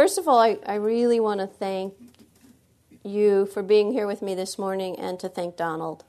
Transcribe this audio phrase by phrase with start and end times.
[0.00, 1.92] First of all, I, I really want to thank
[3.04, 6.04] you for being here with me this morning and to thank Donald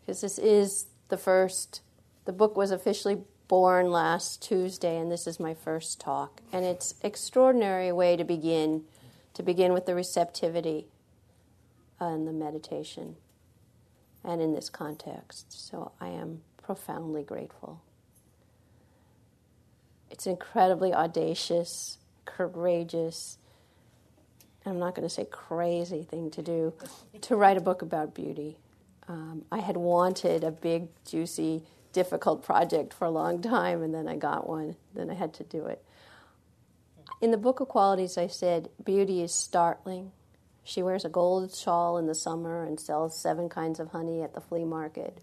[0.00, 1.82] because this is the first,
[2.24, 6.40] the book was officially born last Tuesday and this is my first talk.
[6.50, 8.84] And it's extraordinary way to begin,
[9.34, 10.86] to begin with the receptivity
[12.00, 13.16] and the meditation
[14.24, 15.68] and in this context.
[15.68, 17.82] So I am profoundly grateful.
[20.10, 23.38] It's incredibly audacious, courageous,
[24.66, 26.74] I'm not going to say crazy thing to do,
[27.22, 28.56] to write a book about beauty.
[29.08, 34.08] Um, I had wanted a big, juicy, difficult project for a long time, and then
[34.08, 34.76] I got one.
[34.94, 35.82] Then I had to do it.
[37.20, 40.12] In the Book of Qualities, I said, Beauty is startling.
[40.64, 44.34] She wears a gold shawl in the summer and sells seven kinds of honey at
[44.34, 45.18] the flea market.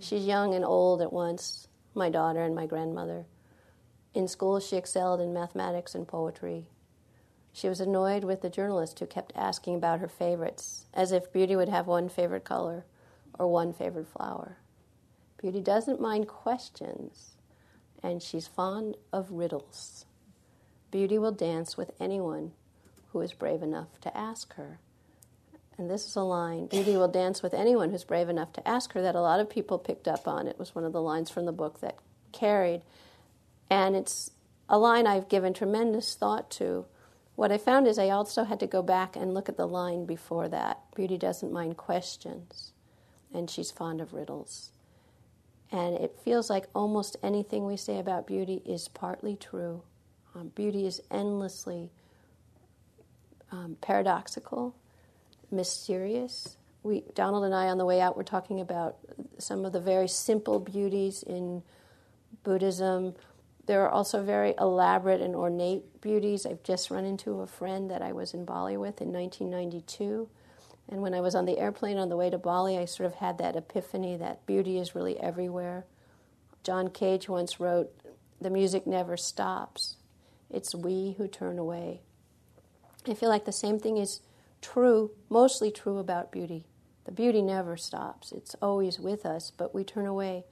[0.00, 3.24] She's young and old at once, my daughter and my grandmother.
[4.14, 6.66] In school, she excelled in mathematics and poetry.
[7.52, 11.56] She was annoyed with the journalist who kept asking about her favorites, as if Beauty
[11.56, 12.84] would have one favorite color
[13.38, 14.58] or one favorite flower.
[15.40, 17.36] Beauty doesn't mind questions,
[18.02, 20.04] and she's fond of riddles.
[20.90, 22.52] Beauty will dance with anyone
[23.12, 24.78] who is brave enough to ask her.
[25.78, 28.92] And this is a line Beauty will dance with anyone who's brave enough to ask
[28.92, 30.46] her that a lot of people picked up on.
[30.46, 31.96] It was one of the lines from the book that
[32.32, 32.82] carried.
[33.70, 34.32] And it's
[34.68, 36.86] a line I've given tremendous thought to
[37.36, 40.04] what I found is I also had to go back and look at the line
[40.04, 40.80] before that.
[40.94, 42.72] Beauty doesn't mind questions,
[43.32, 44.72] and she's fond of riddles.
[45.72, 49.82] And it feels like almost anything we say about beauty is partly true.
[50.34, 51.90] Um, beauty is endlessly
[53.50, 54.74] um, paradoxical,
[55.50, 56.58] mysterious.
[56.82, 58.98] We, Donald and I, on the way out, were talking about
[59.38, 61.62] some of the very simple beauties in
[62.42, 63.14] Buddhism,
[63.66, 66.46] there are also very elaborate and ornate beauties.
[66.46, 70.28] I've just run into a friend that I was in Bali with in 1992.
[70.88, 73.16] And when I was on the airplane on the way to Bali, I sort of
[73.16, 75.84] had that epiphany that beauty is really everywhere.
[76.64, 77.90] John Cage once wrote,
[78.40, 79.96] The music never stops.
[80.50, 82.00] It's we who turn away.
[83.08, 84.20] I feel like the same thing is
[84.60, 86.66] true, mostly true about beauty.
[87.04, 90.44] The beauty never stops, it's always with us, but we turn away.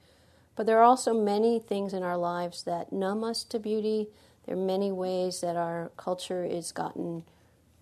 [0.59, 4.09] But there are also many things in our lives that numb us to beauty.
[4.45, 7.23] There are many ways that our culture is gotten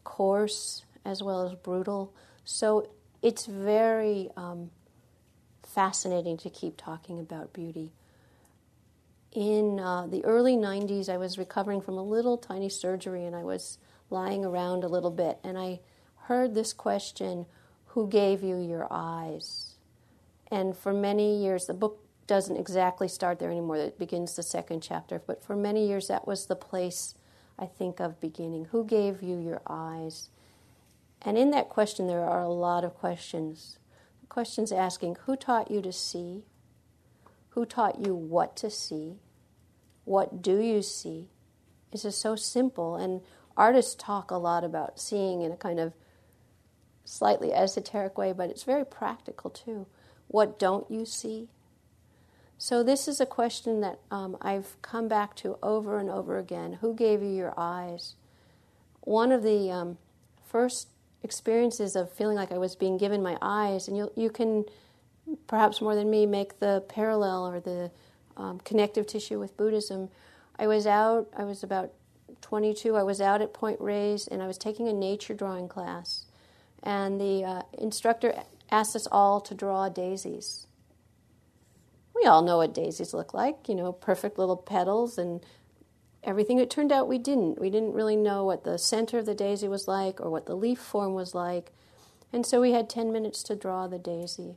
[0.03, 2.13] coarse as well as brutal.
[2.45, 2.87] So
[3.23, 4.69] it's very um,
[5.63, 7.93] fascinating to keep talking about beauty.
[9.31, 13.43] In uh, the early 90s, I was recovering from a little tiny surgery and I
[13.43, 13.79] was
[14.11, 15.79] lying around a little bit and I
[16.25, 17.47] heard this question
[17.87, 19.77] Who gave you your eyes?
[20.51, 23.77] And for many years, the book doesn't exactly start there anymore.
[23.77, 25.21] It begins the second chapter.
[25.25, 27.15] But for many years, that was the place
[27.57, 28.65] I think of beginning.
[28.65, 30.29] Who gave you your eyes?
[31.21, 33.79] And in that question, there are a lot of questions.
[34.29, 36.43] Questions asking who taught you to see?
[37.49, 39.15] Who taught you what to see?
[40.03, 41.29] What do you see?
[41.91, 42.95] It's just so simple.
[42.95, 43.21] And
[43.55, 45.93] artists talk a lot about seeing in a kind of
[47.05, 49.87] slightly esoteric way, but it's very practical too.
[50.27, 51.49] What don't you see?
[52.59, 56.79] So, this is a question that um, I've come back to over and over again.
[56.81, 58.15] Who gave you your eyes?
[59.01, 59.97] One of the um,
[60.43, 60.87] first
[61.21, 64.65] experiences of feeling like I was being given my eyes, and you, you can
[65.45, 67.91] perhaps more than me make the parallel or the
[68.37, 70.09] um, connective tissue with Buddhism.
[70.57, 71.91] I was out, I was about
[72.41, 76.25] 22, I was out at Point Reyes, and I was taking a nature drawing class.
[76.81, 78.33] And the uh, instructor
[78.71, 80.66] asked us all to draw daisies
[82.19, 85.45] we all know what daisies look like, you know, perfect little petals and
[86.23, 86.59] everything.
[86.59, 87.59] It turned out we didn't.
[87.59, 90.55] We didn't really know what the center of the daisy was like or what the
[90.55, 91.71] leaf form was like.
[92.33, 94.55] And so we had 10 minutes to draw the daisy.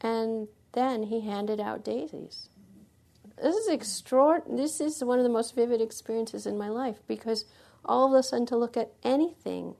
[0.00, 2.48] And then he handed out daisies.
[3.40, 4.62] This is extraordinary.
[4.62, 7.44] This is one of the most vivid experiences in my life because
[7.84, 9.74] all of a sudden to look at anything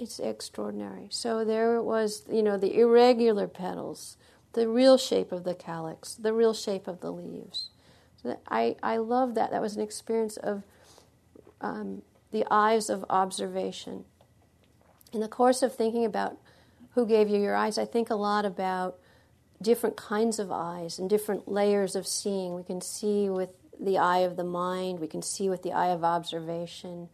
[0.00, 1.08] it's extraordinary.
[1.10, 4.16] So there was, you know, the irregular petals,
[4.52, 7.70] the real shape of the calyx, the real shape of the leaves.
[8.22, 9.50] So I, I love that.
[9.50, 10.62] That was an experience of
[11.60, 12.02] um,
[12.32, 14.04] the eyes of observation.
[15.12, 16.36] In the course of thinking about
[16.94, 18.98] who gave you your eyes, I think a lot about
[19.62, 22.54] different kinds of eyes and different layers of seeing.
[22.54, 25.88] We can see with the eye of the mind, we can see with the eye
[25.88, 27.08] of observation,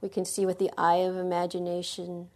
[0.00, 2.28] we can see with the eye of imagination,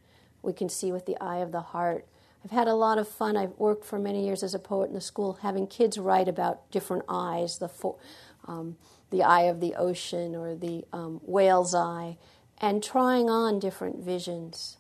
[0.43, 2.07] we can see with the eye of the heart.
[2.45, 3.37] I've had a lot of fun.
[3.37, 6.71] I've worked for many years as a poet in the school, having kids write about
[6.71, 7.99] different eyes, the fo-
[8.47, 8.77] um,
[9.11, 12.17] the eye of the ocean or the um, whale's eye,
[12.59, 14.79] and trying on different visions.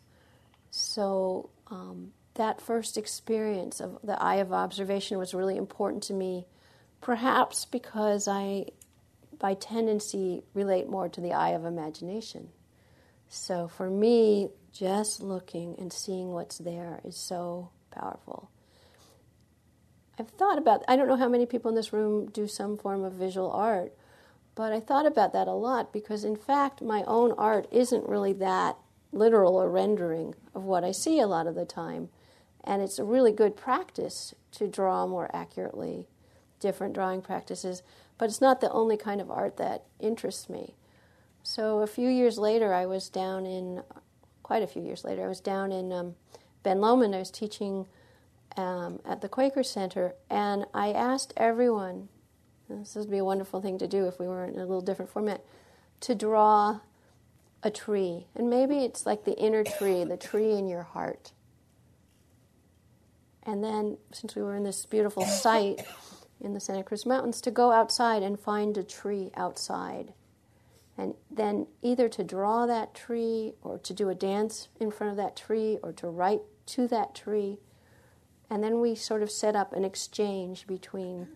[0.70, 6.46] So um, that first experience of the eye of observation was really important to me,
[7.00, 8.66] perhaps because I,
[9.38, 12.48] by tendency, relate more to the eye of imagination.
[13.28, 18.50] So for me, just looking and seeing what's there is so powerful.
[20.18, 23.04] I've thought about, I don't know how many people in this room do some form
[23.04, 23.92] of visual art,
[24.54, 28.34] but I thought about that a lot because, in fact, my own art isn't really
[28.34, 28.76] that
[29.12, 32.10] literal or rendering of what I see a lot of the time.
[32.62, 36.06] And it's a really good practice to draw more accurately,
[36.60, 37.82] different drawing practices,
[38.18, 40.74] but it's not the only kind of art that interests me.
[41.42, 43.82] So a few years later, I was down in,
[44.50, 46.16] quite a few years later, I was down in um,
[46.64, 47.14] Ben Lomond.
[47.14, 47.86] I was teaching
[48.56, 52.08] um, at the Quaker Center, and I asked everyone,
[52.68, 55.08] this would be a wonderful thing to do if we were in a little different
[55.08, 55.44] format,
[56.00, 56.80] to draw
[57.62, 58.26] a tree.
[58.34, 61.30] And maybe it's like the inner tree, the tree in your heart.
[63.44, 65.86] And then, since we were in this beautiful site
[66.40, 70.12] in the Santa Cruz Mountains, to go outside and find a tree outside.
[71.00, 75.16] And then either to draw that tree, or to do a dance in front of
[75.16, 77.56] that tree, or to write to that tree.
[78.50, 81.26] And then we sort of set up an exchange between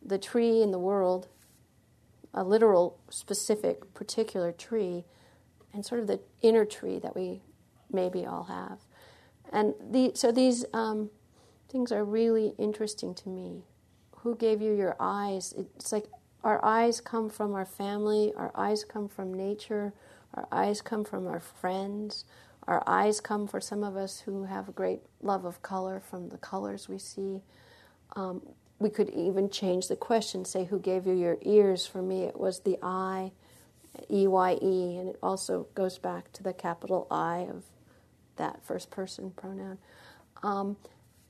[0.00, 1.26] the tree in the world,
[2.32, 5.04] a literal, specific, particular tree,
[5.74, 7.42] and sort of the inner tree that we
[7.90, 8.78] maybe all have.
[9.52, 11.10] And the, so these um,
[11.68, 13.64] things are really interesting to me.
[14.18, 15.52] Who gave you your eyes?
[15.58, 16.06] It's like
[16.44, 19.92] our eyes come from our family, our eyes come from nature,
[20.34, 22.24] our eyes come from our friends,
[22.66, 26.28] our eyes come for some of us who have a great love of color from
[26.28, 27.42] the colors we see.
[28.14, 28.42] Um,
[28.78, 31.86] we could even change the question, say, Who gave you your ears?
[31.86, 33.32] For me, it was the I,
[34.10, 37.64] E Y E, and it also goes back to the capital I of
[38.36, 39.78] that first person pronoun.
[40.42, 40.76] Um,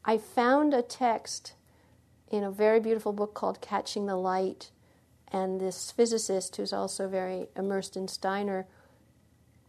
[0.04, 1.54] I found a text
[2.30, 4.70] in a very beautiful book called Catching the Light,
[5.32, 8.66] and this physicist, who's also very immersed in Steiner,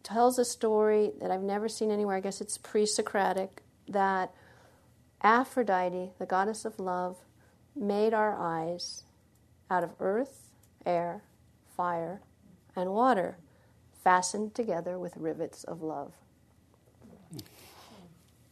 [0.03, 2.17] tells a story that I've never seen anywhere.
[2.17, 4.33] I guess it's pre Socratic that
[5.21, 7.17] Aphrodite, the goddess of love,
[7.75, 9.03] made our eyes
[9.71, 10.49] out of earth,
[10.85, 11.23] air,
[11.77, 12.21] fire,
[12.75, 13.37] and water,
[14.03, 16.11] fastened together with rivets of love.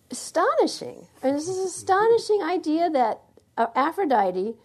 [0.09, 1.07] Astonishing.
[1.21, 3.21] And this is an astonishing idea that
[3.57, 4.55] uh, Aphrodite,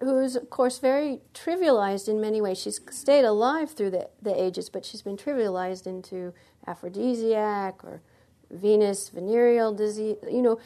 [0.00, 4.68] who's, of course, very trivialized in many ways, she's stayed alive through the, the ages,
[4.68, 6.34] but she's been trivialized into
[6.66, 8.02] aphrodisiac or
[8.50, 10.16] Venus, venereal disease.
[10.30, 10.58] You know,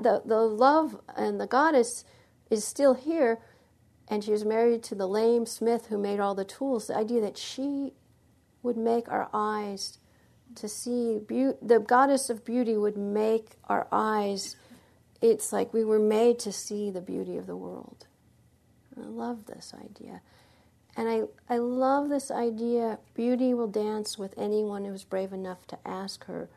[0.00, 2.04] the, the love and the goddess
[2.50, 3.38] is still here,
[4.08, 6.88] and she was married to the lame smith who made all the tools.
[6.88, 7.92] The idea that she
[8.62, 9.98] would make our eyes
[10.56, 14.56] to see be- the goddess of beauty would make our eyes.
[15.20, 18.06] It's like we were made to see the beauty of the world.
[18.96, 20.20] I love this idea.
[20.96, 25.78] And I, I love this idea beauty will dance with anyone who's brave enough to
[25.86, 26.48] ask her.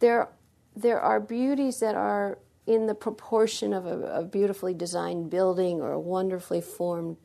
[0.00, 0.28] There,
[0.76, 5.92] there are beauties that are in the proportion of a, a beautifully designed building or
[5.92, 7.16] a wonderfully formed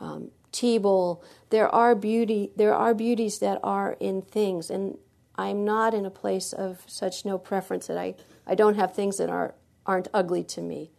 [0.00, 1.22] um, tea bowl.
[1.50, 2.50] There are beauty.
[2.56, 4.98] There are beauties that are in things, and
[5.36, 8.14] I'm not in a place of such no preference that I,
[8.46, 10.90] I don't have things that are aren't ugly to me,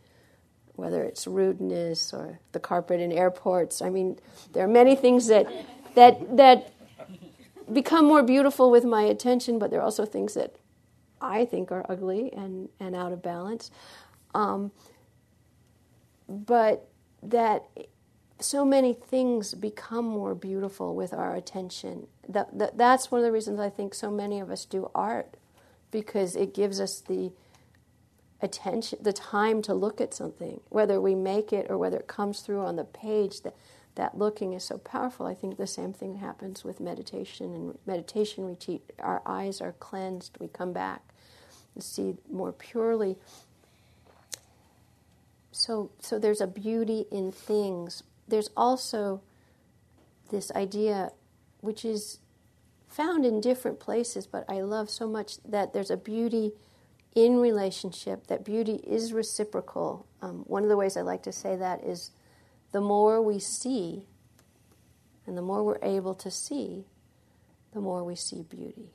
[0.75, 3.81] whether it's rudeness or the carpet in airports.
[3.81, 4.19] I mean,
[4.53, 5.47] there are many things that
[5.95, 6.73] that that
[7.71, 10.55] become more beautiful with my attention, but there are also things that
[11.21, 13.71] I think are ugly and, and out of balance.
[14.35, 14.71] Um,
[16.27, 16.89] but
[17.21, 17.65] that
[18.39, 22.07] so many things become more beautiful with our attention.
[22.27, 25.35] That, that, that's one of the reasons I think so many of us do art,
[25.91, 27.31] because it gives us the
[28.43, 32.41] attention, the time to look at something, whether we make it or whether it comes
[32.41, 33.41] through on the page.
[33.41, 33.55] That
[33.95, 35.25] that looking is so powerful.
[35.27, 38.81] I think the same thing happens with meditation and meditation retreat.
[38.99, 40.37] Our eyes are cleansed.
[40.39, 41.01] We come back
[41.75, 43.17] and see more purely.
[45.51, 48.03] So, so there's a beauty in things.
[48.27, 49.21] There's also
[50.31, 51.11] this idea,
[51.61, 52.19] which is
[52.87, 56.53] found in different places, but I love so much that there's a beauty
[57.15, 60.07] in relationship, that beauty is reciprocal.
[60.21, 62.11] Um, one of the ways I like to say that is
[62.71, 64.07] the more we see,
[65.27, 66.85] and the more we're able to see,
[67.71, 68.89] the more we see beauty.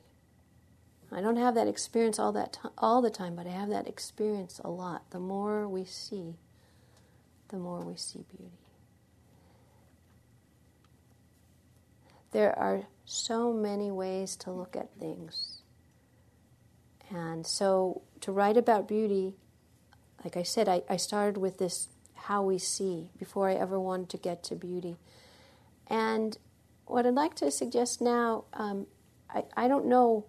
[1.11, 3.87] I don't have that experience all that to- all the time, but I have that
[3.87, 5.09] experience a lot.
[5.09, 6.37] The more we see,
[7.47, 8.59] the more we see beauty.
[12.31, 15.63] There are so many ways to look at things.
[17.09, 19.35] And so to write about beauty,
[20.23, 24.09] like I said, I, I started with this how we see before I ever wanted
[24.09, 24.97] to get to beauty.
[25.87, 26.37] And
[26.85, 28.87] what I'd like to suggest now, um,
[29.29, 30.25] I, I don't know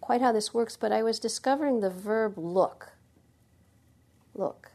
[0.00, 2.92] quite how this works, but I was discovering the verb look.
[4.34, 4.72] Look.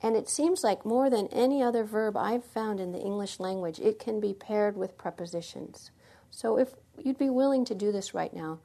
[0.00, 3.78] And it seems like more than any other verb I've found in the English language,
[3.78, 5.90] it can be paired with prepositions.
[6.30, 8.58] So if you'd be willing to do this right now,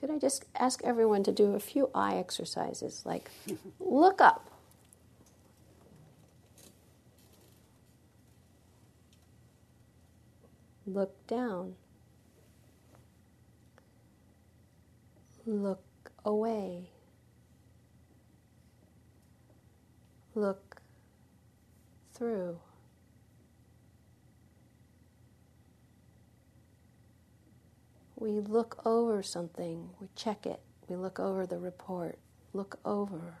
[0.00, 3.30] could I just ask everyone to do a few eye exercises like
[3.78, 4.50] look up?
[10.86, 11.74] Look down.
[15.44, 15.84] Look
[16.24, 16.88] away.
[20.34, 20.80] Look
[22.14, 22.58] through.
[28.20, 32.18] We look over something, we check it, we look over the report,
[32.52, 33.38] look over.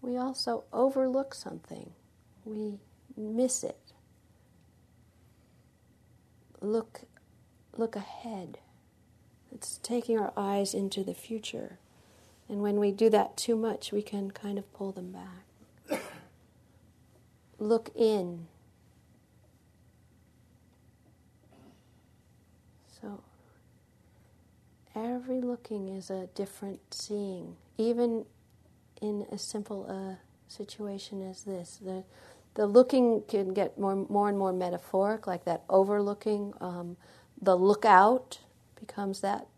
[0.00, 1.92] We also overlook something,
[2.46, 2.78] we
[3.14, 3.92] miss it.
[6.62, 7.02] Look,
[7.76, 8.56] look ahead.
[9.54, 11.78] It's taking our eyes into the future.
[12.48, 16.00] And when we do that too much, we can kind of pull them back.
[17.58, 18.46] look in.
[23.02, 23.20] So
[24.94, 28.24] every looking is a different seeing, even
[29.00, 31.78] in as simple a situation as this.
[31.82, 32.04] The,
[32.54, 36.54] the looking can get more, more and more metaphoric, like that overlooking.
[36.60, 36.96] Um,
[37.40, 38.38] the lookout
[38.78, 39.48] becomes that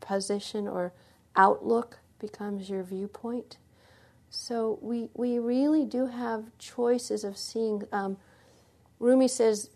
[0.00, 0.92] position, or
[1.36, 3.58] outlook becomes your viewpoint.
[4.30, 7.82] So we, we really do have choices of seeing.
[7.92, 8.16] Um,
[8.98, 9.68] Rumi says,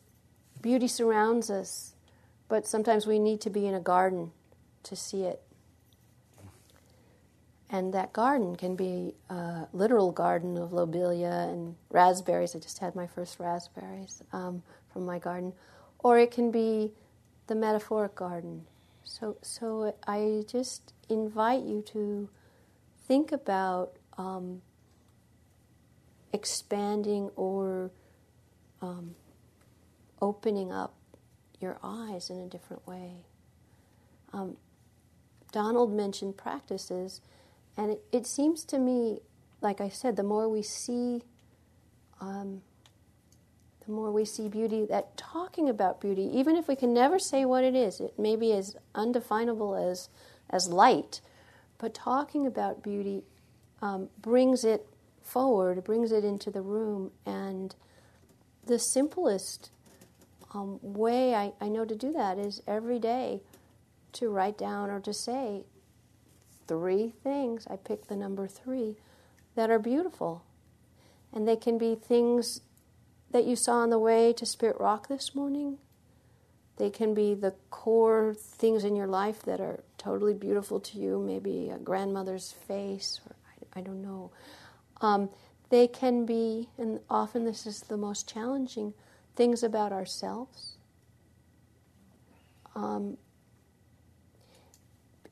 [0.62, 1.92] beauty surrounds us,
[2.48, 4.32] but sometimes we need to be in a garden
[4.84, 5.42] to see it.
[7.70, 12.56] And that garden can be a literal garden of lobelia and raspberries.
[12.56, 15.52] I just had my first raspberries um, from my garden.
[15.98, 16.92] Or it can be
[17.46, 18.64] the metaphoric garden.
[19.04, 22.30] So, so I just invite you to
[23.06, 24.62] think about um,
[26.32, 27.90] expanding or
[28.80, 29.14] um,
[30.22, 30.94] opening up
[31.60, 33.16] your eyes in a different way.
[34.32, 34.56] Um,
[35.52, 37.20] Donald mentioned practices,
[37.76, 39.20] and it, it, seems to me,
[39.60, 41.22] like I said, the more we see,
[42.20, 42.62] um,
[43.86, 47.44] the more we see beauty, that talking about beauty, even if we can never say
[47.44, 50.08] what it is, it may be as undefinable as,
[50.50, 51.20] as light,
[51.78, 53.22] but talking about beauty
[53.80, 54.86] um, brings it
[55.22, 57.74] forward, brings it into the room, and
[58.66, 59.70] the simplest
[60.52, 63.42] um, way I, I know to do that is every day
[64.14, 65.64] to write down or to say
[66.66, 67.66] three things.
[67.68, 68.96] I pick the number three
[69.54, 70.44] that are beautiful.
[71.32, 72.60] And they can be things
[73.30, 75.78] that you saw on the way to Spirit Rock this morning.
[76.76, 81.18] They can be the core things in your life that are totally beautiful to you,
[81.18, 84.30] maybe a grandmother's face, or I, I don't know.
[85.00, 85.28] Um,
[85.70, 88.94] they can be, and often this is the most challenging,
[89.38, 90.78] things about ourselves.
[92.74, 93.16] Um,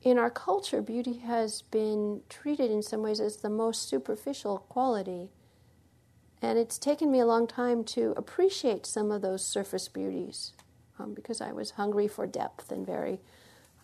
[0.01, 5.29] in our culture, beauty has been treated in some ways as the most superficial quality.
[6.41, 10.53] And it's taken me a long time to appreciate some of those surface beauties
[10.97, 13.19] um, because I was hungry for depth and very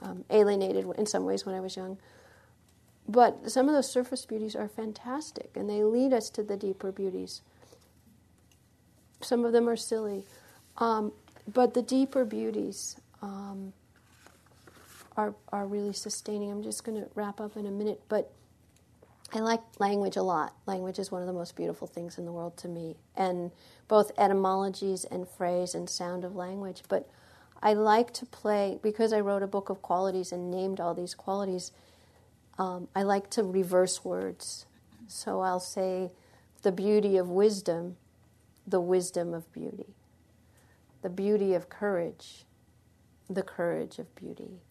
[0.01, 1.97] um, alienated in some ways when I was young.
[3.09, 6.93] But some of those surface beauties are fantastic and they lead us to the deeper
[6.93, 7.41] beauties.
[9.23, 10.23] Some of them are silly.
[10.77, 11.11] Um,
[11.51, 13.73] but the deeper beauties um,
[15.17, 16.51] are, are really sustaining.
[16.51, 18.31] I'm just going to wrap up in a minute, but
[19.33, 20.53] I like language a lot.
[20.67, 23.51] Language is one of the most beautiful things in the world to me, and
[23.87, 26.83] both etymologies and phrase and sound of language.
[26.87, 27.09] But
[27.61, 31.15] I like to play, because I wrote a book of qualities and named all these
[31.15, 31.71] qualities,
[32.59, 34.65] um, I like to reverse words.
[35.07, 36.11] So I'll say
[36.61, 37.97] the beauty of wisdom
[38.65, 39.93] the wisdom of beauty,
[41.01, 42.45] the beauty of courage,
[43.29, 44.61] the courage of beauty,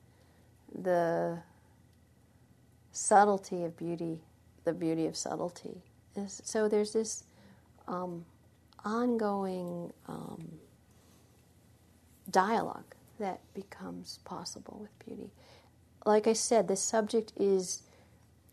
[0.75, 1.39] the
[2.91, 4.21] subtlety of beauty,
[4.65, 5.83] the beauty of subtlety.
[6.27, 7.25] So there's this
[7.89, 8.25] um,
[8.85, 10.59] ongoing um,
[12.31, 15.31] dialogue that becomes possible with beauty.
[16.05, 17.83] Like I said, the subject is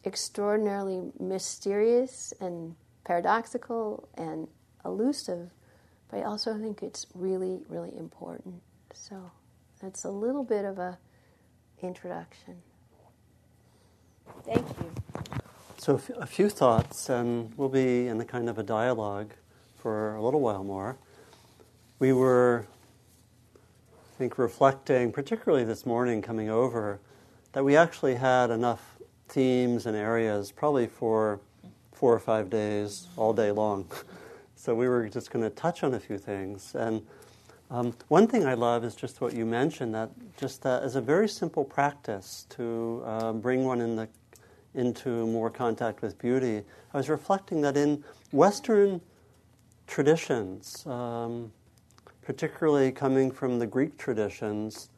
[0.05, 4.47] extraordinarily mysterious and paradoxical and
[4.85, 5.49] elusive,
[6.09, 8.61] but I also think it's really, really important.
[8.93, 9.31] So
[9.81, 10.97] that's a little bit of a
[11.81, 12.55] introduction.
[14.45, 14.91] Thank you.
[15.77, 19.31] So a few thoughts, and we'll be in the kind of a dialogue
[19.77, 20.97] for a little while more.
[21.99, 22.65] We were,
[23.55, 26.99] I think, reflecting, particularly this morning coming over,
[27.53, 28.97] that we actually had enough
[29.29, 31.39] themes and areas probably for
[31.93, 33.85] four or five days, all day long.
[34.59, 36.75] so we were just going to touch on a few things.
[36.75, 37.01] And
[37.71, 41.01] um, one thing I love is just what you mentioned that just that as a
[41.01, 44.09] very simple practice to uh, bring one in the,
[44.75, 46.63] into more contact with beauty.
[46.93, 48.99] I was reflecting that in Western
[49.87, 51.53] traditions, um,
[52.21, 54.89] particularly coming from the Greek traditions,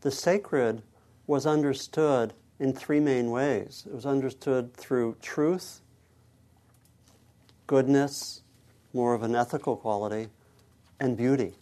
[0.00, 0.82] the sacred
[1.26, 3.84] was understood in three main ways.
[3.86, 5.82] It was understood through truth,
[7.66, 8.40] goodness,
[8.96, 10.28] more of an ethical quality,
[10.98, 11.52] and beauty.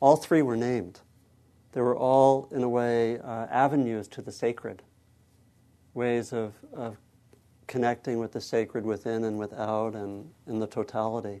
[0.00, 1.00] All three were named.
[1.72, 4.82] They were all, in a way, uh, avenues to the sacred,
[5.94, 6.98] ways of, of
[7.66, 11.40] connecting with the sacred within and without and in the totality.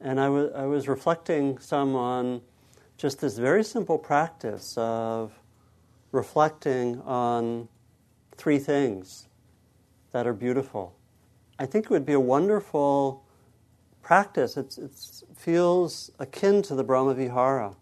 [0.00, 2.40] And I, w- I was reflecting some on
[2.96, 5.32] just this very simple practice of
[6.10, 7.68] reflecting on
[8.38, 9.28] three things
[10.12, 10.96] that are beautiful.
[11.58, 13.24] I think it would be a wonderful
[14.02, 14.56] practice.
[14.56, 14.76] It
[15.36, 17.74] feels akin to the Brahma Vihara.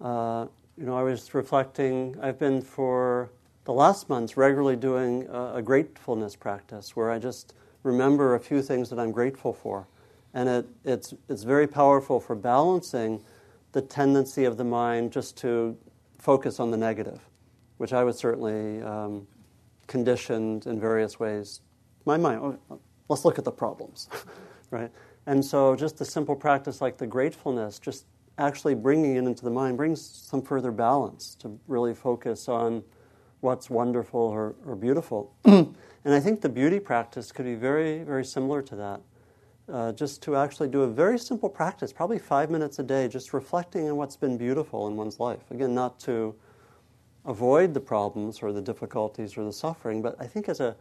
[0.00, 3.30] Uh, you know, I was reflecting, I've been for
[3.64, 8.62] the last months regularly doing a, a, gratefulness practice where I just remember a few
[8.62, 9.86] things that I'm grateful for.
[10.32, 13.22] And it, it's, it's very powerful for balancing
[13.72, 15.76] the tendency of the mind just to
[16.18, 17.20] focus on the negative,
[17.76, 19.26] which I was certainly um,
[19.86, 21.60] conditioned in various ways.
[22.04, 22.58] My mind,
[23.08, 24.08] let's look at the problems,
[24.70, 24.90] right?
[25.26, 28.06] And so, just a simple practice like the gratefulness, just
[28.38, 32.82] actually bringing it into the mind, brings some further balance to really focus on
[33.40, 35.34] what's wonderful or, or beautiful.
[35.44, 39.00] and I think the beauty practice could be very, very similar to that.
[39.70, 43.32] Uh, just to actually do a very simple practice, probably five minutes a day, just
[43.32, 45.50] reflecting on what's been beautiful in one's life.
[45.50, 46.34] Again, not to
[47.24, 50.74] avoid the problems or the difficulties or the suffering, but I think as a,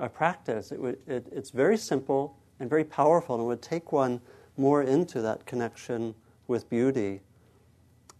[0.00, 4.20] a practice, it, would, it, it's very simple and very powerful, and would take one
[4.56, 6.14] more into that connection
[6.46, 7.20] with beauty.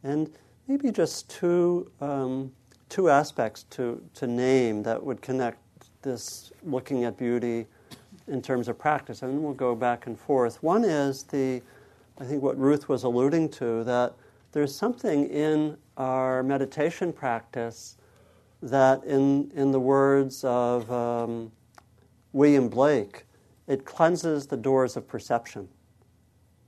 [0.03, 0.31] And
[0.67, 2.53] maybe just two, um,
[2.89, 5.59] two aspects to, to name that would connect
[6.03, 7.67] this looking at beauty
[8.27, 10.63] in terms of practice, and then we'll go back and forth.
[10.63, 11.63] One is the,
[12.19, 14.15] I think what Ruth was alluding to, that
[14.53, 17.97] there's something in our meditation practice
[18.63, 21.51] that, in, in the words of um,
[22.33, 23.25] William Blake,
[23.67, 25.69] it cleanses the doors of perception.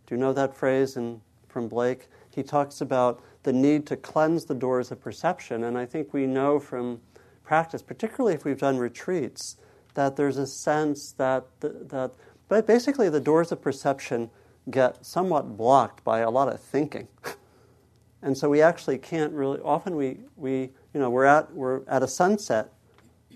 [0.07, 2.09] Do you know that phrase in, from Blake?
[2.35, 6.27] He talks about the need to cleanse the doors of perception, and I think we
[6.27, 7.01] know from
[7.43, 9.57] practice, particularly if we've done retreats,
[9.95, 12.13] that there's a sense that, that
[12.49, 14.31] but basically the doors of perception
[14.71, 17.09] get somewhat blocked by a lot of thinking.
[18.23, 22.03] and so we actually can't really, often we, we you know, we're at, we're at
[22.03, 22.73] a sunset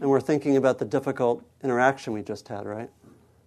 [0.01, 2.91] and we're thinking about the difficult interaction we just had, right?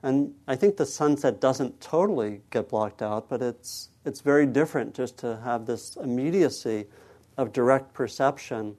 [0.03, 4.95] And I think the sunset doesn't totally get blocked out, but it's, it's very different
[4.95, 6.85] just to have this immediacy
[7.37, 8.75] of direct perception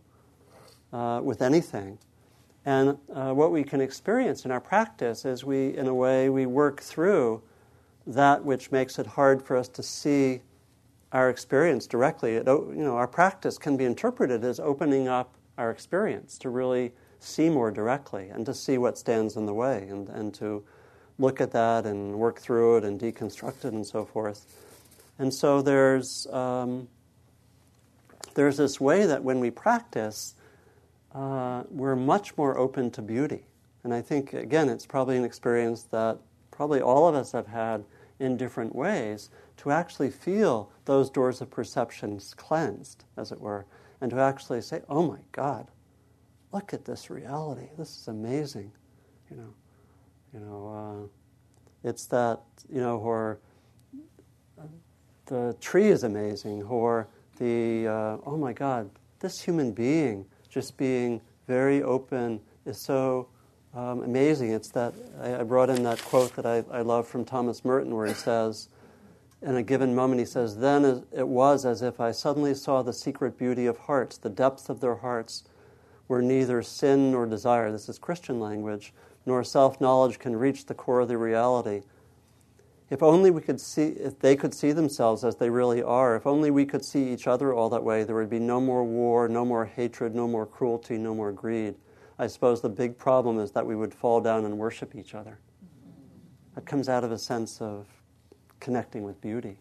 [0.92, 1.98] uh, with anything.
[2.64, 6.46] And uh, what we can experience in our practice is we, in a way, we
[6.46, 7.42] work through
[8.06, 10.42] that which makes it hard for us to see
[11.12, 12.34] our experience directly.
[12.34, 16.92] It, you know, our practice can be interpreted as opening up our experience to really
[17.20, 20.64] see more directly and to see what stands in the way and, and to
[21.18, 24.46] look at that and work through it and deconstruct it and so forth.
[25.18, 26.88] And so there's, um,
[28.34, 30.34] there's this way that when we practice,
[31.14, 33.44] uh, we're much more open to beauty.
[33.84, 36.18] And I think, again, it's probably an experience that
[36.50, 37.84] probably all of us have had
[38.18, 43.66] in different ways to actually feel those doors of perceptions cleansed, as it were,
[44.00, 45.68] and to actually say, oh my God,
[46.52, 47.68] look at this reality.
[47.76, 48.72] This is amazing.
[49.30, 49.54] You know,
[50.32, 51.08] you know,
[51.84, 52.40] uh, it's that,
[52.70, 53.38] you know, or
[55.26, 58.90] the tree is amazing, or the, uh, oh my God,
[59.20, 63.28] this human being just being very open is so
[63.74, 64.52] um, amazing.
[64.52, 67.94] It's that I, I, brought in that quote that I, I love from Thomas Merton,
[67.94, 68.68] where he says,
[69.40, 72.92] in a given moment, he says, Then it was as if I suddenly saw the
[72.92, 75.44] secret beauty of hearts, the depth of their hearts,
[76.06, 78.92] where neither sin nor desire, this is Christian language,
[79.26, 81.82] nor self knowledge can reach the core of the reality.
[82.90, 86.26] If only we could see, if they could see themselves as they really are, if
[86.26, 89.28] only we could see each other all that way, there would be no more war,
[89.28, 91.74] no more hatred, no more cruelty, no more greed.
[92.18, 95.38] I suppose the big problem is that we would fall down and worship each other.
[96.54, 97.86] That comes out of a sense of
[98.60, 99.56] connecting with beauty.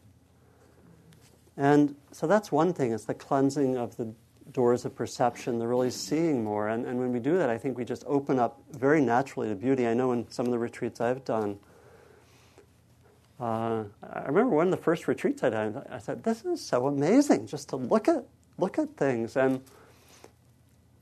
[1.56, 4.14] And so that's one thing, it's the cleansing of the
[4.52, 6.70] doors of perception, the really seeing more.
[6.70, 9.56] And, and when we do that, I think we just open up very naturally to
[9.56, 9.88] beauty.
[9.88, 11.60] I know in some of the retreats I've done,
[13.40, 16.88] uh, I remember one of the first retreats I did, I said, this is so
[16.88, 18.26] amazing just to look at,
[18.58, 19.36] look at things.
[19.36, 19.62] And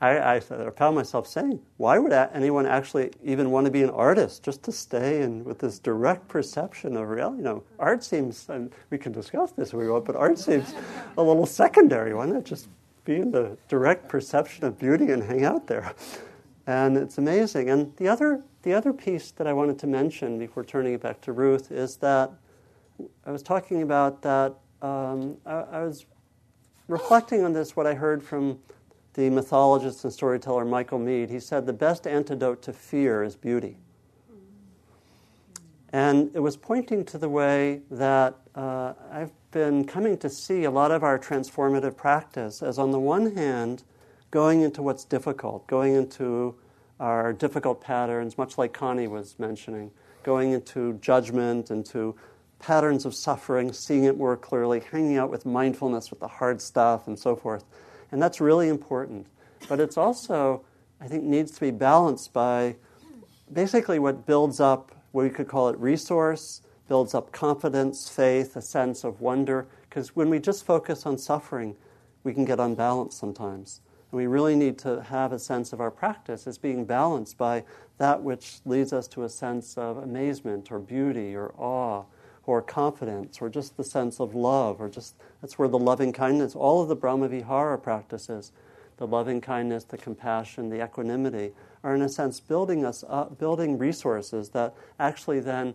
[0.02, 4.44] I, I, found myself saying, why would anyone actually even want to be an artist
[4.44, 7.40] just to stay in with this direct perception of reality?
[7.40, 10.74] You know, art seems, and we can discuss this if we want, but art seems
[11.18, 12.14] a little secondary.
[12.14, 12.70] Why not just
[13.06, 15.94] be in the direct perception of beauty and hang out there?
[16.68, 17.72] And it's amazing.
[17.72, 21.20] And the other, the other piece that I wanted to mention before turning it back
[21.22, 22.32] to Ruth is that
[23.26, 26.06] I was talking about that, um, I, I was
[26.88, 28.60] reflecting on this, what I heard from
[29.14, 31.30] the mythologist and storyteller Michael Meade.
[31.30, 33.78] he said the best antidote to fear is beauty.
[35.92, 40.72] And it was pointing to the way that uh, I've been coming to see a
[40.72, 43.84] lot of our transformative practice as, on the one hand,
[44.32, 46.56] going into what's difficult, going into
[47.00, 49.92] our difficult patterns, much like Connie was mentioning,
[50.24, 52.18] going into judgment, into
[52.60, 57.08] patterns of suffering, seeing it more clearly, hanging out with mindfulness with the hard stuff,
[57.08, 57.64] and so forth.
[58.12, 59.28] And that's really important.
[59.70, 60.66] But it's also,
[61.00, 62.76] I think, needs to be balanced by
[63.54, 68.62] basically what builds up, what we could call it resource, builds up confidence, faith, a
[68.62, 69.68] sense of wonder.
[69.88, 71.76] Because when we just focus on suffering,
[72.24, 73.80] we can get unbalanced sometimes.
[74.12, 77.64] And we really need to have a sense of our practice as being balanced by
[78.00, 82.04] that which leads us to a sense of amazement or beauty or awe
[82.46, 86.56] or confidence or just the sense of love or just that's where the loving kindness
[86.56, 88.52] all of the brahmavihara practices
[88.98, 91.52] the loving kindness the compassion the equanimity
[91.84, 95.74] are in a sense building us up building resources that actually then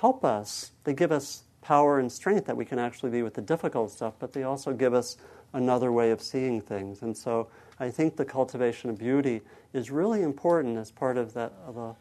[0.00, 3.42] help us they give us power and strength that we can actually be with the
[3.42, 5.16] difficult stuff but they also give us
[5.52, 7.48] another way of seeing things and so
[7.80, 9.40] i think the cultivation of beauty
[9.72, 11.94] is really important as part of that of a,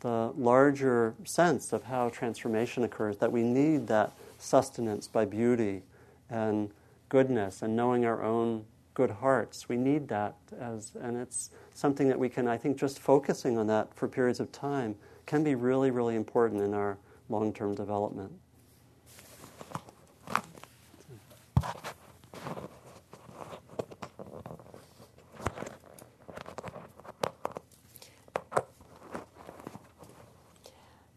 [0.00, 5.82] the larger sense of how transformation occurs, that we need that sustenance by beauty
[6.30, 6.70] and
[7.08, 9.68] goodness and knowing our own good hearts.
[9.68, 13.66] We need that as, and it's something that we can, I think, just focusing on
[13.66, 14.94] that for periods of time
[15.26, 16.98] can be really, really important in our
[17.28, 18.32] long term development.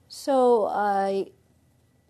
[0.07, 1.27] So I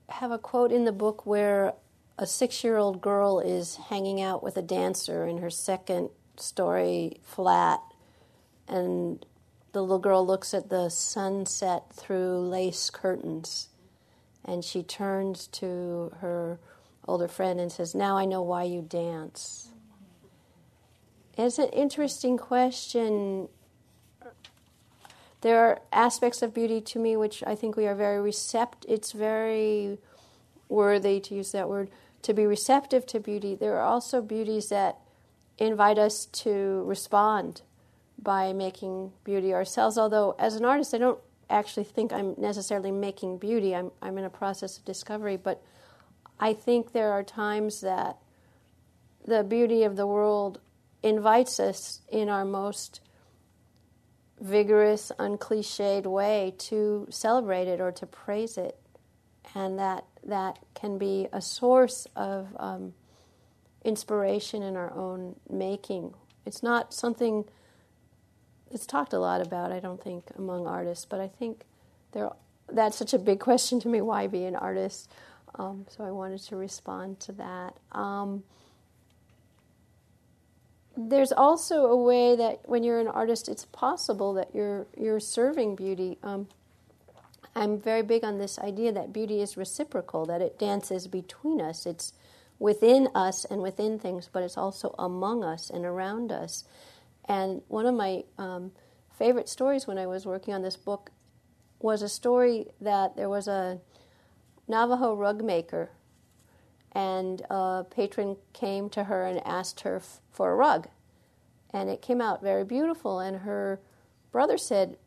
[0.09, 1.73] have a quote in the book where
[2.17, 7.19] a six year old girl is hanging out with a dancer in her second story
[7.23, 7.79] flat,
[8.67, 9.25] and
[9.71, 13.69] the little girl looks at the sunset through lace curtains,
[14.45, 16.59] and she turns to her
[17.07, 19.69] older friend and says, Now I know why you dance.
[21.37, 23.47] It's an interesting question
[25.41, 28.91] there are aspects of beauty to me which I think we are very receptive.
[28.91, 29.97] It's very
[30.67, 31.89] worthy to use that word
[32.23, 33.55] to be receptive to beauty.
[33.55, 34.97] There are also beauties that
[35.57, 37.61] invite us to respond
[38.21, 39.97] by making beauty ourselves.
[39.97, 41.19] Although, as an artist, I don't
[41.49, 43.75] actually think I'm necessarily making beauty.
[43.75, 45.61] I'm I'm in a process of discovery, but
[46.39, 48.17] I think there are times that
[49.25, 50.59] the beauty of the world
[51.03, 53.01] invites us in our most
[54.39, 58.77] vigorous, uncliched way to celebrate it or to praise it,
[59.53, 62.93] and that that can be a source of um,
[63.83, 66.13] inspiration in our own making.
[66.45, 67.45] It's not something
[68.71, 69.71] it's talked a lot about.
[69.71, 71.65] I don't think among artists, but I think
[72.11, 72.29] there
[72.71, 74.01] that's such a big question to me.
[74.01, 75.09] Why be an artist?
[75.55, 77.75] Um, so I wanted to respond to that.
[77.91, 78.43] Um,
[80.95, 85.75] there's also a way that when you're an artist, it's possible that you're you're serving
[85.75, 86.17] beauty.
[86.23, 86.47] Um,
[87.55, 91.85] I'm very big on this idea that beauty is reciprocal, that it dances between us.
[91.85, 92.13] It's
[92.59, 96.65] within us and within things, but it's also among us and around us.
[97.29, 98.71] And one of my um,
[99.11, 101.11] favorite stories when I was working on this book
[101.79, 103.79] was a story that there was a
[104.67, 105.91] Navajo rug maker
[106.91, 110.87] and a patron came to her and asked her f- for a rug.
[111.71, 113.79] And it came out very beautiful, and her
[114.31, 114.97] brother said,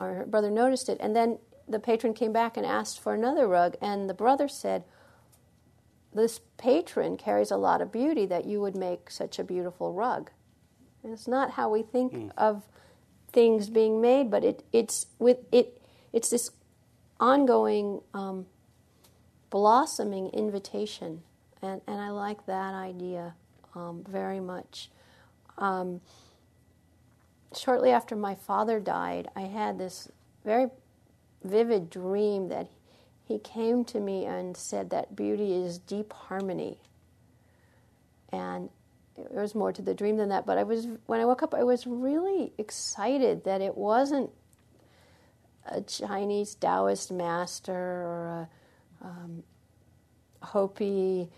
[0.00, 3.46] or her brother noticed it, and then the patron came back and asked for another
[3.46, 4.82] rug, and the brother said,
[6.12, 10.32] This patron carries a lot of beauty that you would make such a beautiful rug.
[11.04, 12.30] It's not how we think mm.
[12.36, 12.62] of
[13.32, 15.80] things being made, but it, it's with it
[16.12, 16.50] it's this
[17.18, 18.46] ongoing um,
[19.50, 21.22] blossoming invitation,
[21.62, 23.34] and, and I like that idea
[23.74, 24.90] um, very much.
[25.58, 26.00] Um,
[27.56, 30.08] shortly after my father died, I had this
[30.44, 30.68] very
[31.44, 32.68] vivid dream that
[33.26, 36.78] he came to me and said that beauty is deep harmony.
[38.30, 38.70] And
[39.30, 41.54] there was more to the dream than that, but I was when I woke up,
[41.54, 44.30] I was really excited that it wasn't
[45.66, 48.48] a Chinese Taoist master or
[49.02, 49.42] a um,
[50.42, 51.30] Hopi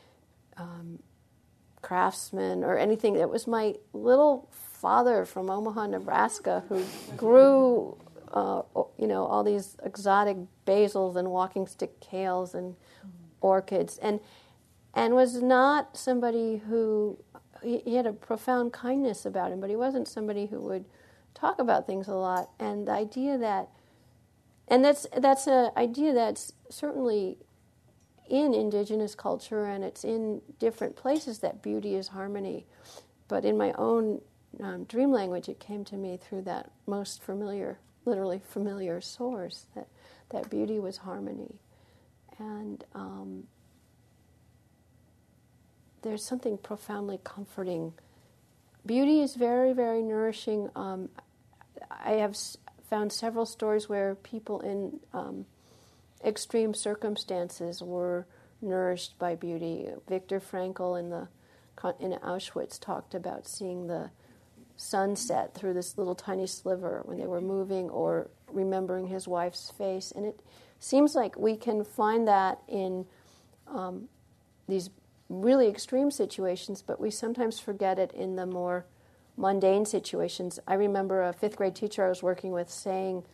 [0.57, 0.99] um,
[1.83, 3.17] craftsman or anything.
[3.17, 6.83] It was my little father from Omaha, Nebraska, who
[7.17, 7.97] grew,
[8.33, 8.63] uh,
[8.99, 12.77] you know, all these exotic basils and walking stick kales and
[13.41, 14.21] orchids, and
[14.95, 17.19] and was not somebody who
[17.65, 20.85] he, had a profound kindness about him, but he wasn't somebody who would
[21.35, 22.51] talk about things a lot.
[22.59, 23.69] And the idea that,
[24.69, 27.39] and that's that's an idea that's certainly
[28.29, 32.67] in indigenous culture and it's in different places that beauty is harmony.
[33.29, 34.21] But in my own
[34.63, 39.89] um, dream language, it came to me through that most familiar, literally familiar source that
[40.31, 41.61] that beauty was harmony,
[42.39, 43.45] and um,
[46.05, 47.95] there's something profoundly comforting.
[48.87, 50.71] Beauty is very, very nourishing.
[50.77, 51.09] Um,
[51.91, 52.37] I have
[52.89, 55.47] found several stories where people in um,
[56.23, 58.27] extreme circumstances were
[58.61, 59.89] nourished by beauty.
[60.09, 61.29] Viktor Frankl in the
[61.99, 64.11] in Auschwitz talked about seeing the
[64.77, 70.13] sunset through this little tiny sliver when they were moving, or remembering his wife's face.
[70.15, 70.41] And it
[70.79, 73.07] seems like we can find that in
[73.67, 74.09] um,
[74.69, 74.91] these
[75.29, 78.87] really extreme situations, but we sometimes forget it in the more
[79.37, 80.59] mundane situations.
[80.67, 83.25] I remember a fifth grade teacher I was working with saying,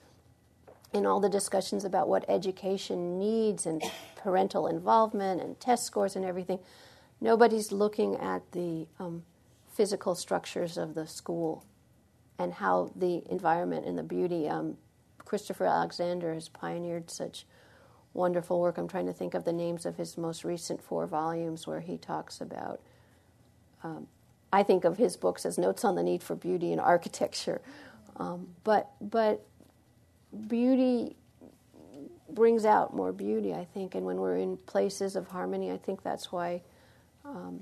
[0.93, 3.83] in all the discussions about what education needs and
[4.17, 6.59] parental involvement and test scores and everything,
[7.21, 9.23] nobody's looking at the um,
[9.73, 11.65] physical structures of the school
[12.39, 14.49] and how the environment and the beauty.
[14.49, 14.79] Um,
[15.25, 17.47] Christopher Alexander has pioneered such
[18.13, 18.79] wonderful work.
[18.79, 21.97] I'm trying to think of the names of his most recent four volumes where he
[21.97, 22.81] talks about.
[23.83, 24.09] Um,
[24.53, 27.61] I think of his books as notes on the need for beauty in architecture,
[28.17, 29.47] um, but but
[30.49, 31.17] beauty
[32.29, 36.03] brings out more beauty, I think, and when we're in places of harmony, I think
[36.03, 36.63] that's why
[37.25, 37.61] um,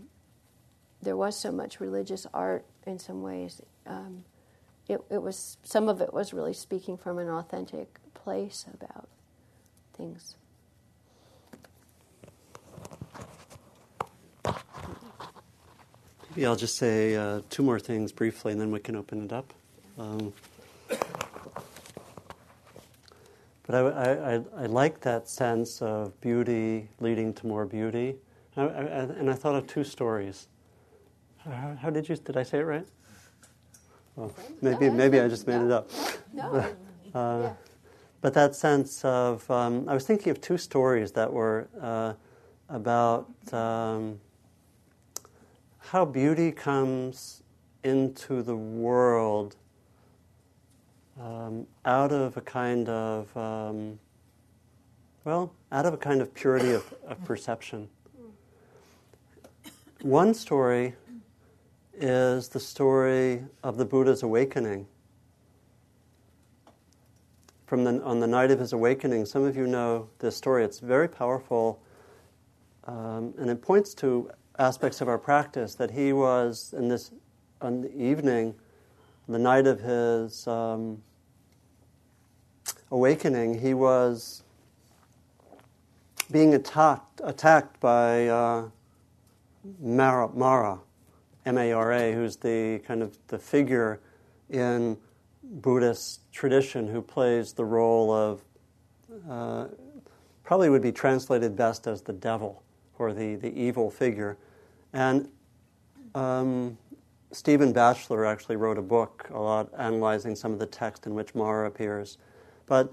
[1.02, 3.60] there was so much religious art in some ways.
[3.86, 4.24] Um,
[4.88, 9.08] it, it was some of it was really speaking from an authentic place about
[9.98, 10.36] things.
[16.30, 19.32] Maybe I'll just say uh, two more things briefly and then we can open it
[19.32, 19.52] up.
[19.98, 20.32] Um,
[23.66, 28.14] but I, I, I, I, like that sense of beauty leading to more beauty.
[28.56, 30.46] I, and I thought of two stories.
[31.38, 32.86] How, how, did you, did I say it right?
[34.14, 34.32] Well,
[34.62, 35.90] maybe, maybe I just made it up.
[36.32, 36.64] No.
[37.14, 37.48] Uh.
[38.20, 42.14] But that sense of, um, I was thinking of two stories that were uh,
[42.68, 44.20] about um,
[45.78, 47.42] how beauty comes
[47.84, 49.56] into the world
[51.20, 53.98] um, out of a kind of, um,
[55.24, 57.88] well, out of a kind of purity of, of perception.
[60.02, 60.94] One story
[61.94, 64.86] is the story of the Buddha's awakening
[67.68, 69.26] from the, on the night of his awakening.
[69.26, 70.64] Some of you know this story.
[70.64, 71.78] It's very powerful,
[72.84, 75.74] um, and it points to aspects of our practice.
[75.74, 77.12] That he was in this
[77.60, 78.54] on the evening,
[79.28, 81.02] the night of his um,
[82.90, 84.42] awakening, he was
[86.30, 88.68] being attacked attacked by uh,
[89.78, 90.78] Mara, Mara,
[91.44, 94.00] M-A-R-A, who's the kind of the figure
[94.48, 94.96] in
[95.50, 98.44] Buddhist tradition who plays the role of,
[99.28, 99.66] uh,
[100.44, 102.62] probably would be translated best as the devil
[102.98, 104.36] or the, the evil figure.
[104.92, 105.28] And
[106.14, 106.76] um,
[107.32, 111.34] Stephen Batchelor actually wrote a book a lot analyzing some of the text in which
[111.34, 112.18] Mara appears.
[112.66, 112.92] But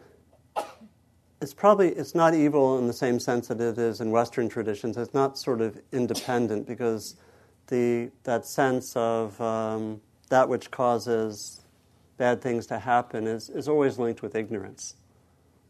[1.41, 4.97] it's probably it's not evil in the same sense that it is in Western traditions.
[4.97, 7.15] It's not sort of independent because
[7.67, 11.64] the that sense of um, that which causes
[12.17, 14.95] bad things to happen is, is always linked with ignorance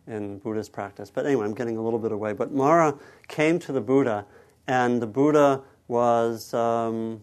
[0.07, 1.09] in Buddhist practice.
[1.09, 2.33] But anyway, I'm getting a little bit away.
[2.33, 4.25] But Mara came to the Buddha,
[4.67, 7.21] and the Buddha was um,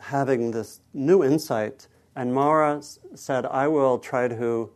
[0.00, 1.88] having this new insight.
[2.14, 2.82] And Mara
[3.14, 4.70] said, "I will try to,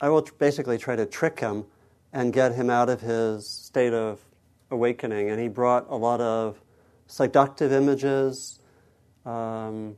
[0.00, 1.64] I will basically try to trick him
[2.12, 4.20] and get him out of his state of
[4.70, 6.60] awakening." And he brought a lot of
[7.06, 8.60] seductive images.
[9.26, 9.96] Um,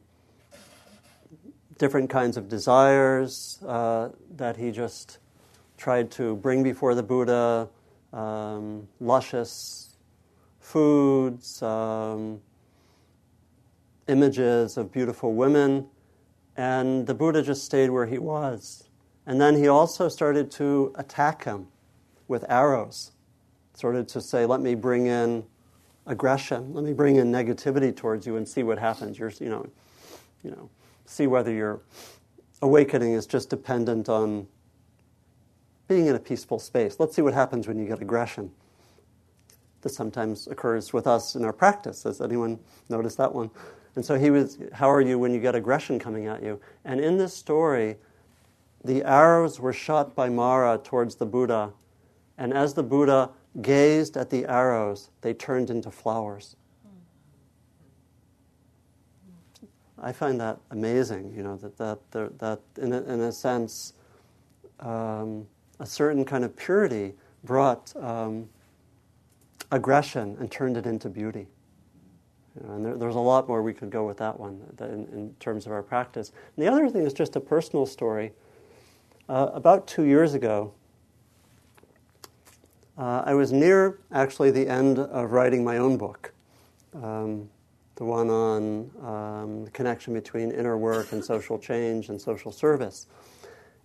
[1.79, 5.19] different kinds of desires uh, that he just
[5.77, 7.69] tried to bring before the Buddha,
[8.13, 9.97] um, luscious
[10.61, 12.41] foods, um,
[14.09, 15.87] images of beautiful women,
[16.57, 18.89] and the Buddha just stayed where he was.
[19.27, 21.69] And then he also started to attack him
[22.29, 23.13] with arrows,
[23.75, 25.45] started to say, Let me bring in
[26.07, 29.19] aggression, let me bring in negativity towards you and see what happens.
[29.19, 29.67] You're, you know,
[30.43, 30.69] you know,
[31.05, 31.81] see whether your
[32.61, 34.47] awakening is just dependent on
[35.89, 36.97] being in a peaceful space.
[36.99, 38.51] Let's see what happens when you get aggression.
[39.83, 42.05] This sometimes occurs with us in our practice.
[42.05, 43.51] Has anyone noticed that one?
[43.97, 46.61] And so he was, How are you when you get aggression coming at you?
[46.85, 47.97] And in this story,
[48.85, 51.73] the arrows were shot by Mara towards the Buddha.
[52.39, 56.57] And as the Buddha gazed at the arrows, they turned into flowers.
[60.03, 61.79] I find that amazing, you know, that,
[62.11, 63.93] that, that in, a, in a sense,
[64.81, 65.47] um,
[65.79, 68.49] a certain kind of purity brought um,
[69.71, 71.47] aggression and turned it into beauty.
[72.57, 75.07] You know, and there, there's a lot more we could go with that one in,
[75.13, 76.33] in, terms of our practice.
[76.57, 78.33] And the other thing is just a personal story.
[79.29, 80.75] Uh, about two years ago,
[82.99, 86.33] uh, I was near actually the end of writing my own book.
[86.93, 87.49] Um,
[88.03, 93.07] the one on um, the connection between inner work and social change and social service.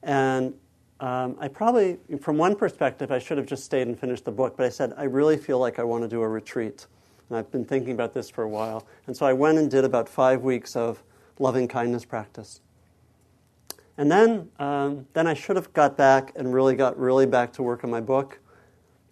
[0.02, 0.56] And
[1.00, 4.58] um, I probably, from one perspective, I should have just stayed and finished the book,
[4.58, 6.88] but I said, I really feel like I want to do a retreat.
[7.30, 8.88] And I've been thinking about this for a while.
[9.06, 11.04] And so I went and did about five weeks of
[11.38, 12.62] loving kindness practice.
[14.00, 17.62] And then, um, then I should have got back and really got really back to
[17.62, 18.40] work on my book.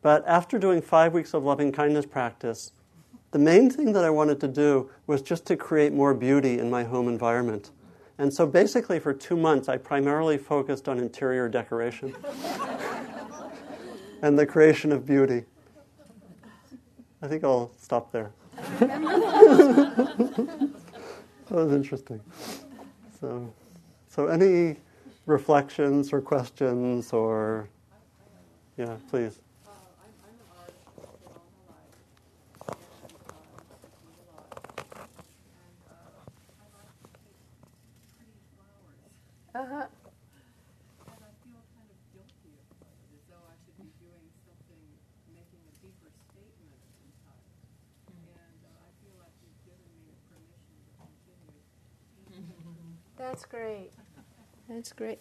[0.01, 2.71] But after doing five weeks of loving kindness practice,
[3.31, 6.69] the main thing that I wanted to do was just to create more beauty in
[6.69, 7.71] my home environment.
[8.17, 12.15] And so basically, for two months, I primarily focused on interior decoration
[14.21, 15.43] and the creation of beauty.
[17.21, 18.31] I think I'll stop there.
[18.79, 19.11] that
[21.49, 22.21] was interesting.
[23.19, 23.51] So,
[24.07, 24.77] so any
[25.25, 27.67] reflections or questions or,
[28.77, 29.39] yeah, please.
[39.55, 39.88] Uh-huh.
[39.88, 44.83] And I feel kind of guilty about it, as though I should be doing something,
[45.31, 46.75] making a deeper statement
[47.07, 47.55] inside.
[48.11, 51.63] And uh, I feel like you've given me permission to continue.
[53.27, 53.89] That's great.
[54.69, 55.19] That's great.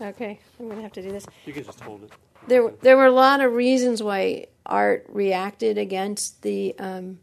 [0.00, 1.26] Okay, I'm going to have to do this.
[1.44, 2.12] You can just hold it.
[2.48, 7.18] There, there were a lot of reasons why art reacted against the um,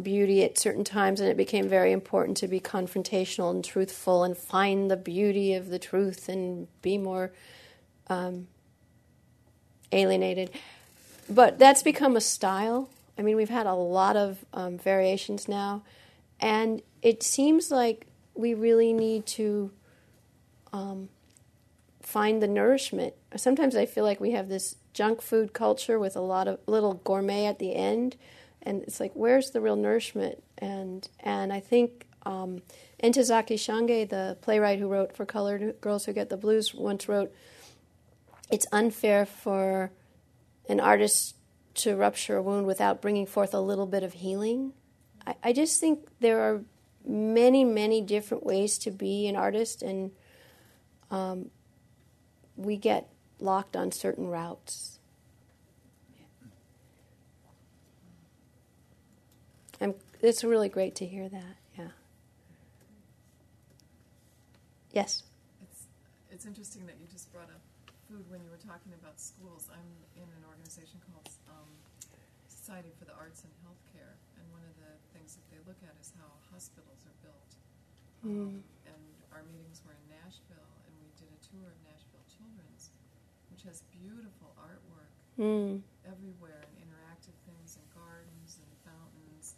[0.00, 4.36] beauty at certain times, and it became very important to be confrontational and truthful and
[4.36, 7.32] find the beauty of the truth and be more
[8.08, 8.46] um,
[9.90, 10.50] alienated.
[11.30, 12.90] But that's become a style.
[13.18, 15.82] I mean, we've had a lot of um, variations now,
[16.38, 19.70] and it seems like we really need to
[20.72, 21.08] um,
[22.00, 23.14] find the nourishment.
[23.36, 26.94] Sometimes I feel like we have this junk food culture with a lot of little
[26.94, 28.16] gourmet at the end
[28.62, 32.62] and it's like where's the real nourishment and and I think um,
[33.02, 37.34] Shange, the playwright who wrote for Colored Girls Who Get the Blues, once wrote,
[38.48, 39.90] "It's unfair for
[40.68, 41.34] an artist
[41.74, 44.72] to rupture a wound without bringing forth a little bit of healing."
[45.26, 46.62] I, I just think there are
[47.06, 50.12] many, many different ways to be an artist, and
[51.10, 51.50] um,
[52.56, 54.98] we get locked on certain routes.
[59.80, 61.56] I'm, it's really great to hear that.
[61.76, 61.90] Yeah.
[64.92, 65.24] Yes.
[65.66, 65.86] It's
[66.30, 67.60] it's interesting that you just brought up
[68.06, 69.66] food when you were talking about schools.
[69.74, 71.66] I'm in an organization called um,
[72.46, 75.96] Society for the Arts and Healthcare, and one of the things that they look at
[75.98, 77.50] is how hospitals are built.
[78.22, 79.02] Um, and
[79.34, 82.90] our meetings were in Nashville, and we did a tour of Nashville Children's,
[83.50, 85.80] which which has beautiful artwork Mm.
[86.04, 89.54] everywhere and interactive things and gardens and fountains.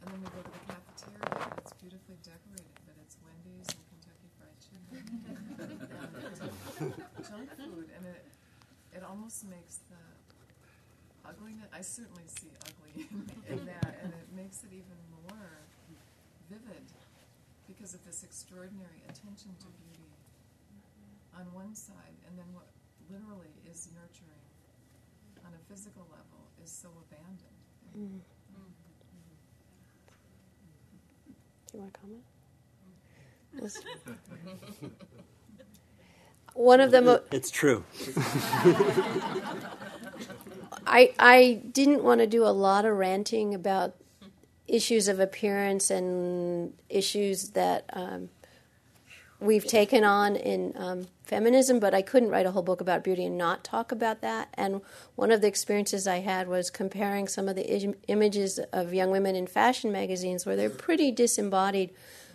[0.00, 3.84] And then we go to the cafeteria and it's beautifully decorated, but it's Wendy's and
[3.90, 4.86] Kentucky Fried Chicken
[5.60, 6.96] and
[7.28, 8.24] junk food, and it
[8.96, 9.98] it almost makes the
[11.26, 11.68] ugliness.
[11.74, 13.26] I certainly see ugly in,
[13.58, 15.50] in that, and it makes it even more
[16.48, 16.86] vivid
[17.68, 20.10] because of this extraordinary attention to beauty
[21.36, 22.66] on one side, and then what
[23.10, 24.44] literally is nurturing
[25.46, 27.62] on a physical level is so abandoned.
[27.96, 28.20] Mm.
[31.72, 32.22] Do you want to comment?
[36.54, 37.84] One of the mo- It's true.
[40.86, 43.94] I I didn't want to do a lot of ranting about
[44.68, 48.28] issues of appearance and issues that um,
[49.40, 53.26] we've taken on in um, feminism, but I couldn't write a whole book about beauty
[53.26, 54.48] and not talk about that.
[54.54, 54.80] And
[55.14, 59.10] one of the experiences I had was comparing some of the Im- images of young
[59.10, 61.90] women in fashion magazines, where they're pretty disembodied,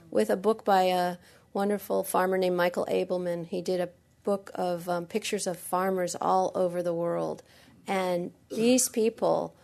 [0.10, 1.18] with a book by a
[1.54, 3.48] wonderful farmer named Michael Ableman.
[3.48, 3.90] He did a
[4.24, 7.44] book of um, pictures of farmers all over the world.
[7.88, 9.56] And these people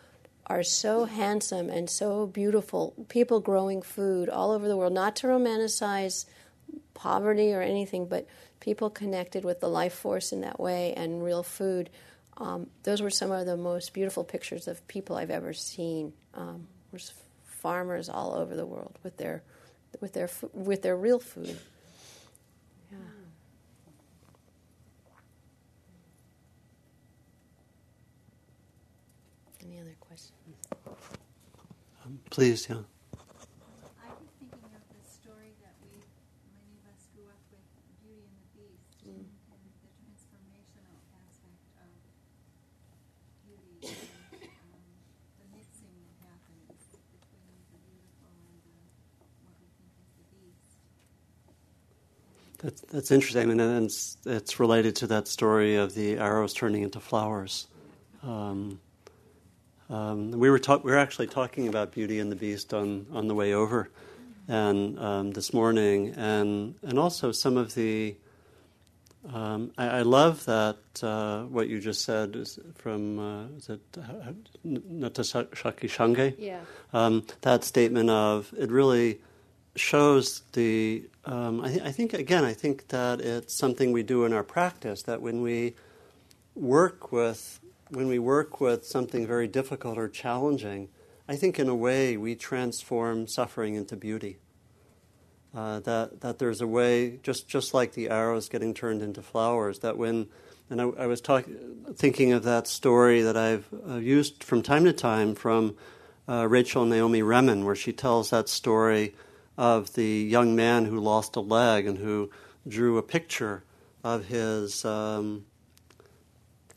[0.48, 2.94] are so handsome and so beautiful.
[3.10, 6.26] People growing food all over the world, not to romanticize
[6.94, 8.26] poverty or anything, but
[8.60, 11.90] people connected with the life force in that way and real food.
[12.38, 16.14] Um, those were some of the most beautiful pictures of people I've ever seen.
[16.34, 16.68] Um,
[17.68, 19.44] farmers all over the world with their
[20.00, 21.58] with their with their real food.
[22.92, 22.98] Yeah.
[29.66, 30.32] Any other questions?
[32.06, 32.76] Um, please, yeah.
[32.78, 35.98] I was thinking of the story that we,
[36.54, 37.66] many of us grew up with,
[37.98, 39.26] Beauty and the Beast, and
[39.66, 41.90] the transformational aspect of
[43.42, 44.86] beauty, and um,
[45.42, 46.78] the mixing that happens
[47.10, 48.86] between the beautiful and the,
[49.42, 50.78] what we think is the beast.
[52.62, 53.42] That's, that's interesting.
[53.42, 57.66] I mean, and it's, it's related to that story of the arrows turning into flowers.
[58.22, 58.80] Um,
[59.90, 63.28] um, we were talk, we were actually talking about Beauty and the Beast on, on
[63.28, 63.90] the way over,
[64.48, 68.16] and um, this morning, and and also some of the.
[69.34, 73.82] Um, I, I love that uh, what you just said is from uh, is it
[73.98, 74.32] uh,
[74.66, 75.50] Ntozake
[75.90, 76.36] Shange?
[76.38, 76.60] Yeah.
[76.94, 79.20] um, that statement of it really
[79.76, 81.04] shows the.
[81.26, 84.44] Um, I, th- I think again, I think that it's something we do in our
[84.44, 85.04] practice.
[85.04, 85.76] That when we
[86.56, 87.60] work with
[87.90, 90.90] when we work with something very difficult or challenging,
[91.28, 94.38] I think in a way we transform suffering into beauty.
[95.56, 99.80] Uh, that that there's a way, just just like the arrows getting turned into flowers.
[99.80, 100.28] That when,
[100.70, 104.86] and I, I was talking, thinking of that story that I've uh, used from time
[104.86, 105.76] to time from
[106.30, 109.16] uh, Rachel Naomi Remen, where she tells that story
[109.58, 112.30] of the young man who lost a leg and who
[112.68, 113.64] drew a picture
[114.04, 115.46] of his um,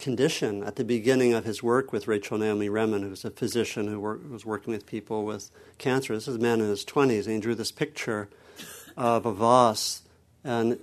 [0.01, 4.01] condition at the beginning of his work with Rachel Naomi Remen, who's a physician who
[4.01, 6.14] was working with people with cancer.
[6.14, 8.28] This is a man in his 20s, and he drew this picture
[8.96, 10.03] of a vase,
[10.42, 10.78] and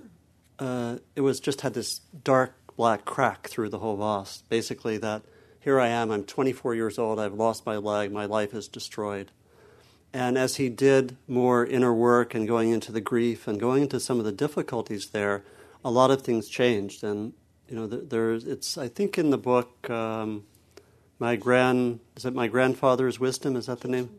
[0.58, 4.42] uh, it was just had this dark black crack through the whole vase.
[4.48, 5.22] Basically, that
[5.60, 9.30] here I am, I'm 24 years old, I've lost my leg, my life is destroyed.
[10.12, 14.00] And as he did more inner work and going into the grief and going into
[14.00, 15.44] some of the difficulties there,
[15.84, 17.04] a lot of things changed.
[17.04, 17.34] And
[17.68, 20.44] you know, there's it's I think in the book, um,
[21.18, 23.56] my grand is it my grandfather's wisdom?
[23.56, 24.10] Is that the name?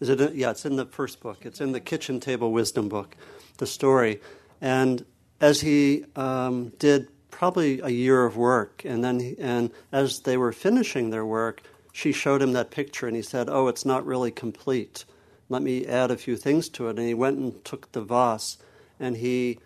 [0.00, 0.34] Is it?
[0.34, 1.46] Yeah, it's in the first book.
[1.46, 3.16] It's in the kitchen table wisdom book,
[3.58, 4.20] the story.
[4.60, 5.04] And
[5.40, 10.36] as he um, did probably a year of work, and then he, and as they
[10.36, 11.62] were finishing their work,
[11.92, 15.04] she showed him that picture, and he said, "Oh, it's not really complete.
[15.48, 18.58] Let me add a few things to it." And he went and took the vase,
[18.98, 19.58] and he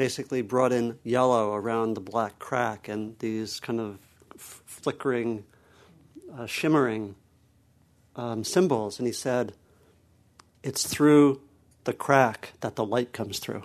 [0.00, 3.98] basically brought in yellow around the black crack and these kind of
[4.34, 5.44] f- flickering,
[6.34, 7.14] uh, shimmering
[8.16, 9.52] um, symbols, and he said,
[10.62, 11.42] "It's through
[11.84, 13.64] the crack that the light comes through."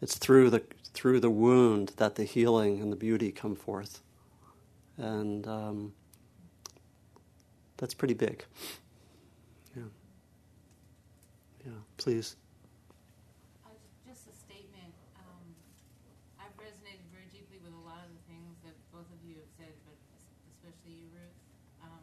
[0.00, 0.62] It's through the
[0.94, 4.00] through the wound that the healing and the beauty come forth,
[4.96, 5.92] and um,
[7.76, 8.44] that's pretty big.
[9.76, 9.82] Yeah.
[11.66, 11.72] Yeah.
[11.98, 12.36] Please.
[13.64, 13.70] Uh,
[14.06, 14.92] Just a statement.
[15.16, 15.42] Um,
[16.38, 19.50] I've resonated very deeply with a lot of the things that both of you have
[19.56, 21.38] said, but es- especially you, Ruth.
[21.80, 22.02] Um,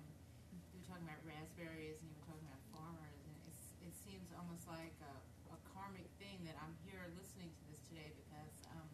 [0.51, 4.27] you were talking about raspberries and you were talking about farmers, and it's, it seems
[4.33, 5.13] almost like a,
[5.53, 8.89] a karmic thing that I'm here listening to this today because um,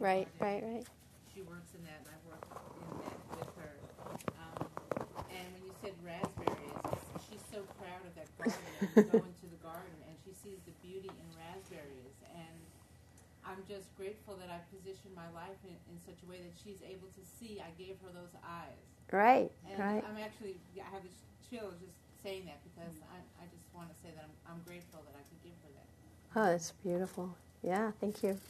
[0.00, 0.86] Right, right, right.
[1.28, 2.40] She works in that, and I work
[2.80, 3.72] in that with her.
[4.40, 4.64] Um,
[5.28, 6.72] and when you said raspberries,
[7.28, 8.64] she's so proud of that garden.
[8.80, 12.16] And you go into the garden, and she sees the beauty in raspberries.
[12.32, 12.56] And
[13.44, 16.80] I'm just grateful that I positioned my life in, in such a way that she's
[16.80, 17.60] able to see.
[17.60, 18.80] I gave her those eyes.
[19.12, 20.00] Right, And right.
[20.00, 23.96] I'm actually, I have this chill just saying that because I, I just want to
[24.00, 25.88] say that I'm, I'm grateful that I could give her that.
[26.40, 27.36] Oh, that's beautiful.
[27.60, 28.40] Yeah, thank you.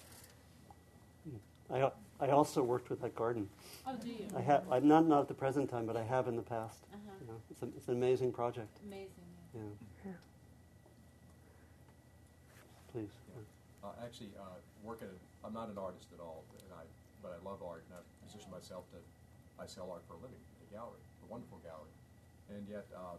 [1.72, 1.90] I,
[2.20, 3.48] I also worked with that garden.
[3.86, 4.26] Oh, do you?
[4.36, 6.84] I have, I'm not, not at the present time, but I have in the past.
[6.92, 7.12] Uh-huh.
[7.20, 8.78] You know, it's, a, it's an amazing project.
[8.86, 9.08] Amazing.
[9.54, 9.60] Yeah.
[10.04, 10.12] Yeah.
[12.92, 13.10] Please.
[13.82, 16.84] Uh, actually, uh, work at a, I'm not an artist at all, and I,
[17.22, 18.98] but I love art, and I've positioned myself to,
[19.56, 21.94] I sell art for a living at a gallery, a wonderful gallery.
[22.50, 23.16] And yet, uh,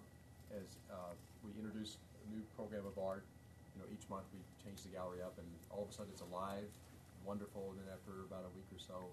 [0.53, 3.23] as uh, we introduce a new program of art,
[3.73, 6.21] you know, each month we change the gallery up, and all of a sudden it's
[6.21, 6.67] alive,
[7.25, 9.11] wonderful, and then after about a week or so,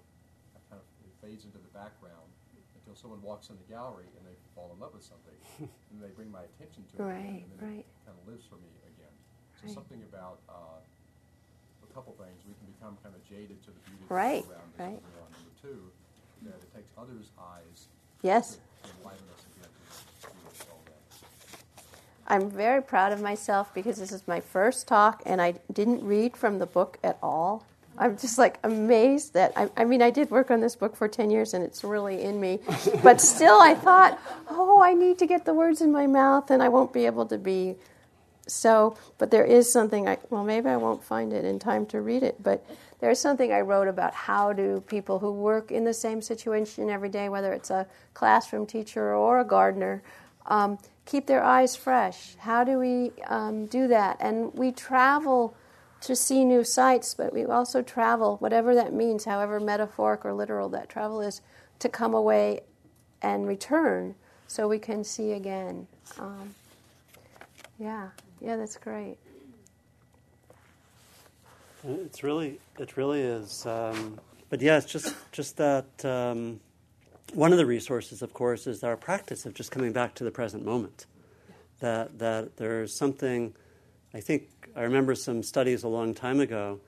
[0.56, 2.28] it kind of it fades into the background
[2.78, 5.36] until someone walks in the gallery and they fall in love with something,
[5.92, 7.84] and they bring my attention to it, Right, and then right.
[7.84, 9.12] it kind of lives for me again.
[9.60, 9.74] So Right.
[9.74, 10.80] something about uh,
[11.84, 12.38] a couple things.
[12.46, 14.78] We can become kind of jaded to the beauty Right, around us.
[14.78, 15.00] right.
[15.02, 15.32] Number one.
[15.34, 15.90] Number two,
[16.46, 17.88] that it takes others' eyes
[18.22, 18.58] Yes.
[18.82, 19.70] to enliven us again
[20.22, 21.02] to beauty all that.
[22.26, 26.36] I'm very proud of myself because this is my first talk and I didn't read
[26.36, 27.64] from the book at all.
[27.98, 31.08] I'm just like amazed that I, I mean I did work on this book for
[31.08, 32.60] 10 years and it's really in me
[33.02, 36.62] but still I thought oh I need to get the words in my mouth and
[36.62, 37.76] I won't be able to be
[38.46, 42.00] so but there is something I well maybe I won't find it in time to
[42.00, 42.64] read it but
[43.00, 47.08] there's something I wrote about how do people who work in the same situation every
[47.08, 50.02] day whether it's a classroom teacher or a gardener
[50.48, 50.78] um,
[51.08, 52.36] keep their eyes fresh.
[52.38, 54.18] How do we um, do that?
[54.20, 55.54] And we travel
[56.00, 60.68] to see new sights but we also travel whatever that means however metaphoric or literal
[60.68, 61.40] that travel is
[61.78, 62.60] to come away
[63.22, 64.14] and return
[64.46, 65.86] so we can see again
[66.18, 66.54] um,
[67.78, 68.08] yeah,
[68.40, 69.16] yeah, that's great.
[71.84, 73.64] It's really, it really is.
[73.66, 74.18] Um,
[74.50, 76.58] but yeah, it's just, just that um,
[77.34, 80.30] one of the resources, of course, is our practice of just coming back to the
[80.30, 81.06] present moment.
[81.80, 83.54] That that there's something.
[84.12, 86.78] I think I remember some studies a long time ago.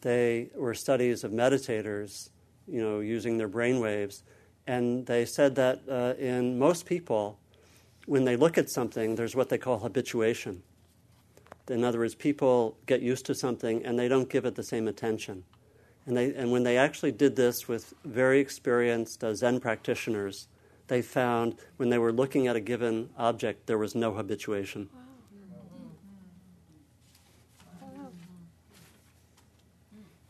[0.00, 2.30] They were studies of meditators,
[2.66, 4.24] you know, using their brain waves,
[4.66, 7.38] and they said that uh, in most people,
[8.06, 10.64] when they look at something, there's what they call habituation.
[11.68, 14.88] In other words, people get used to something and they don't give it the same
[14.88, 15.44] attention.
[16.06, 20.48] And, they, and when they actually did this with very experienced uh, Zen practitioners,
[20.88, 24.88] they found when they were looking at a given object, there was no habituation.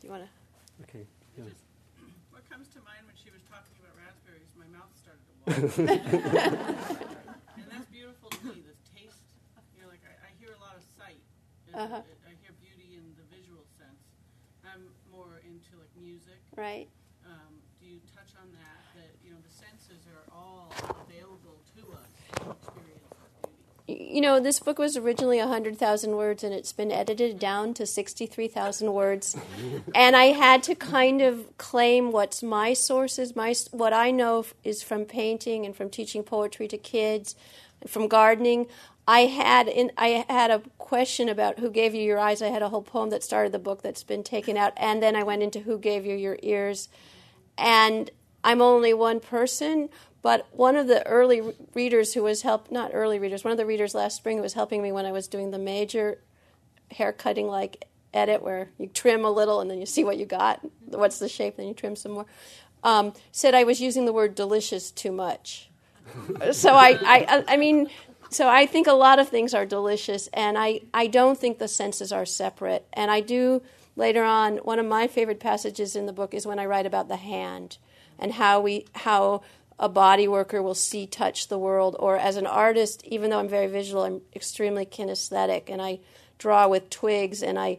[0.07, 0.83] Do you want to?
[0.87, 1.05] Okay.
[1.37, 1.51] yeah.
[2.31, 5.36] What comes to mind when she was talking about raspberries, my mouth started to water.
[5.47, 5.87] And
[7.71, 9.23] that's beautiful to me, this taste.
[9.77, 11.23] You know, like I, I hear a lot of sight.
[11.71, 12.03] and Uh-huh.
[12.03, 14.03] I, I hear beauty in the visual sense.
[14.67, 16.43] I'm more into like music.
[16.59, 16.89] Right.
[17.25, 18.83] Um, do you touch on that?
[18.99, 20.75] That you know the senses are all
[21.07, 22.11] available to us
[22.43, 23.76] to experience that beauty.
[23.89, 28.93] You know, this book was originally 100,000 words and it's been edited down to 63,000
[28.93, 29.37] words.
[29.95, 33.37] and I had to kind of claim what's my sources.
[33.37, 37.37] My, what I know is from painting and from teaching poetry to kids,
[37.81, 38.67] and from gardening.
[39.09, 42.43] I had in, I had a question about who gave you your eyes.
[42.43, 45.15] I had a whole poem that started the book that's been taken out, and then
[45.15, 46.89] I went into who gave you your ears.
[47.57, 48.11] And
[48.43, 49.89] I'm only one person,
[50.23, 51.43] but one of the early
[51.75, 54.55] readers who was help not early readers, one of the readers last spring who was
[54.55, 56.19] helping me when I was doing the major
[56.91, 60.27] hair cutting like edit where you trim a little and then you see what you
[60.27, 62.27] got, what's the shape, then you trim some more.
[62.83, 65.71] Um, said I was using the word delicious too much.
[66.53, 67.89] so I, I, I mean,
[68.31, 71.69] so I think a lot of things are delicious, and I, I don't think the
[71.69, 72.87] senses are separate.
[72.93, 73.63] And I do
[73.97, 74.59] later on.
[74.59, 77.79] One of my favorite passages in the book is when I write about the hand
[78.19, 79.43] and how we how
[79.79, 83.49] a body worker will see touch the world, or as an artist, even though I'm
[83.49, 86.01] very visual, I'm extremely kinesthetic, and I
[86.39, 87.79] draw with twigs, and I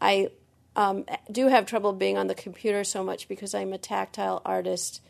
[0.00, 0.30] I
[0.76, 5.00] um, do have trouble being on the computer so much because I'm a tactile artist,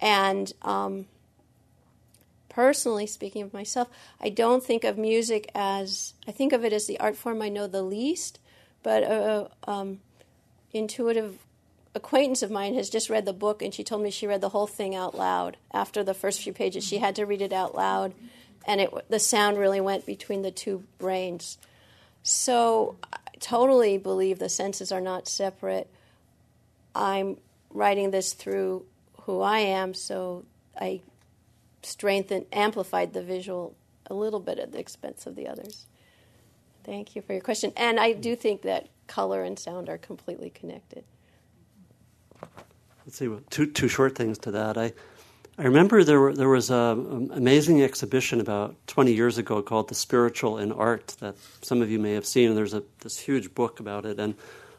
[0.00, 1.06] and um,
[2.48, 3.88] personally speaking of myself,
[4.20, 7.48] I don't think of music as I think of it as the art form I
[7.48, 8.38] know the least,
[8.82, 10.00] but a um,
[10.72, 11.38] intuitive
[11.94, 14.48] acquaintance of mine has just read the book and she told me she read the
[14.50, 16.84] whole thing out loud after the first few pages.
[16.84, 18.14] She had to read it out loud,
[18.66, 21.58] and it the sound really went between the two brains.
[22.22, 25.88] So I totally believe the senses are not separate.
[26.94, 27.38] I'm
[27.70, 28.84] writing this through
[29.22, 30.44] who I am, so
[30.80, 31.00] I
[31.82, 33.74] strengthened, amplified the visual
[34.06, 35.86] a little bit at the expense of the others.
[36.84, 37.72] Thank you for your question.
[37.76, 41.04] And I do think that color and sound are completely connected.
[43.04, 44.78] Let's see, two, two short things to that.
[44.78, 44.92] I,
[45.58, 49.94] I remember there, were, there was an amazing exhibition about 20 years ago called The
[49.94, 52.48] Spiritual in Art that some of you may have seen.
[52.48, 54.18] And there's a, this huge book about it.
[54.18, 54.34] And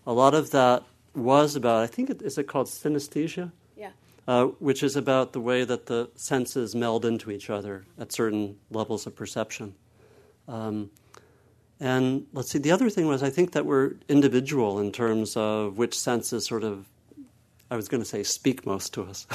[0.08, 3.52] a lot of that was about, I think, it, is it called synesthesia?
[3.78, 3.92] Yeah.
[4.28, 8.58] Uh, which is about the way that the senses meld into each other at certain
[8.72, 9.76] levels of perception.
[10.48, 10.90] Um,
[11.80, 15.78] and let's see, the other thing was I think that we're individual in terms of
[15.78, 16.88] which senses sort of,
[17.74, 19.26] I was going to say, speak most to us.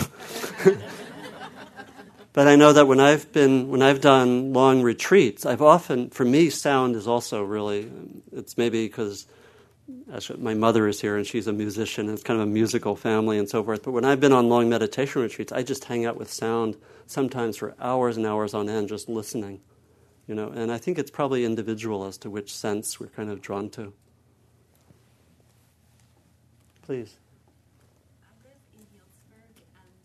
[2.33, 6.25] but I know that when I've been, when I've done long retreats, I've often, for
[6.25, 7.91] me, sound is also really,
[8.33, 9.27] it's maybe because
[10.39, 13.39] my mother is here and she's a musician and it's kind of a musical family
[13.39, 13.83] and so forth.
[13.83, 16.77] But when I've been on long meditation retreats, I just hang out with sound
[17.07, 19.61] sometimes for hours and hours on end, just listening.
[20.29, 23.43] You know, and I think it's probably individual as to which sense we're kind of
[23.43, 23.93] drawn to.
[26.83, 27.17] Please.
[28.25, 30.01] I live in Healdsburg and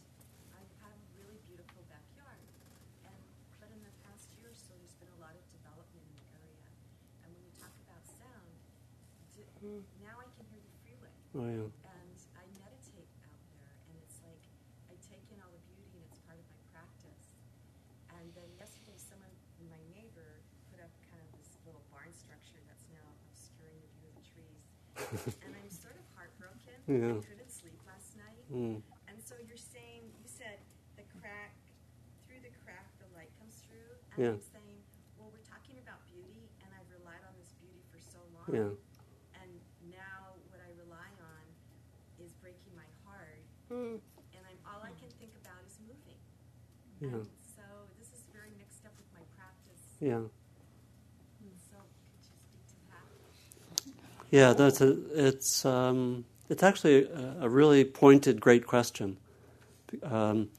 [0.51, 2.43] I have a really beautiful backyard.
[3.07, 3.19] And
[3.59, 6.27] but in the past year or so, there's been a lot of development in the
[6.43, 6.67] area.
[7.23, 8.51] And when you talk about sound,
[9.63, 11.22] d- now I can hear the freeway.
[11.34, 11.65] Oh yeah.
[11.65, 14.43] And I meditate out there, and it's like
[14.89, 17.25] I take in all the beauty, and it's part of my practice.
[18.13, 19.34] And then yesterday, someone,
[19.65, 24.07] my neighbor, put up kind of this little barn structure that's now obscuring the view
[24.13, 24.61] of the trees.
[25.41, 26.77] and I'm sort of heartbroken.
[26.86, 27.17] Yeah.
[27.17, 28.45] I couldn't sleep last night.
[28.53, 28.86] Mm.
[29.09, 30.61] And so you're saying, you said
[31.01, 31.57] the crack,
[32.29, 33.89] through the crack, the light comes through.
[34.13, 34.38] And Yeah.
[34.38, 34.79] I'm saying,
[35.17, 38.45] well, we're talking about beauty, and I've relied on this beauty for so long.
[38.53, 38.77] Yeah.
[39.41, 39.49] And
[39.89, 41.43] now what I rely on
[42.21, 43.41] is breaking my heart,
[43.73, 43.97] Mm.
[44.38, 46.21] and I'm all I can think about is moving.
[47.04, 47.10] Yeah.
[47.10, 47.64] And so
[47.99, 49.82] this is very mixed up with my practice.
[49.99, 50.22] Yeah.
[51.70, 51.78] So
[52.08, 53.91] could you speak to that?
[54.32, 54.95] Yeah, that's a,
[55.28, 59.18] it's um, it's actually a, a really pointed, great question.
[60.01, 60.49] Um,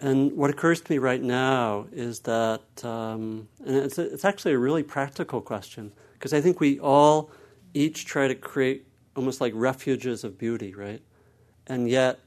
[0.00, 4.52] and what occurs to me right now is that, um, and it's, a, it's actually
[4.52, 7.30] a really practical question, because I think we all
[7.72, 8.86] each try to create
[9.16, 11.02] almost like refuges of beauty, right?
[11.66, 12.20] And yet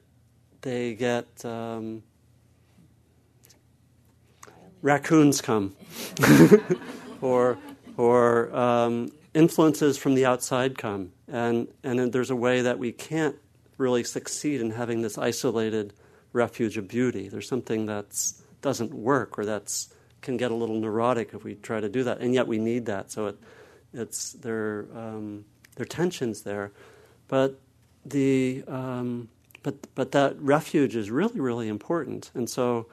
[0.61, 2.03] they get um,
[4.81, 5.75] raccoons come,
[7.21, 7.57] or
[7.97, 13.35] or um, influences from the outside come, and and there's a way that we can't
[13.77, 15.93] really succeed in having this isolated
[16.33, 17.27] refuge of beauty.
[17.27, 18.05] There's something that
[18.61, 22.19] doesn't work, or that's can get a little neurotic if we try to do that,
[22.19, 23.11] and yet we need that.
[23.11, 23.37] So it,
[23.93, 26.71] it's there um, there are tensions there,
[27.27, 27.59] but
[28.05, 29.29] the um,
[29.63, 32.87] but but that refuge is really really important, and so.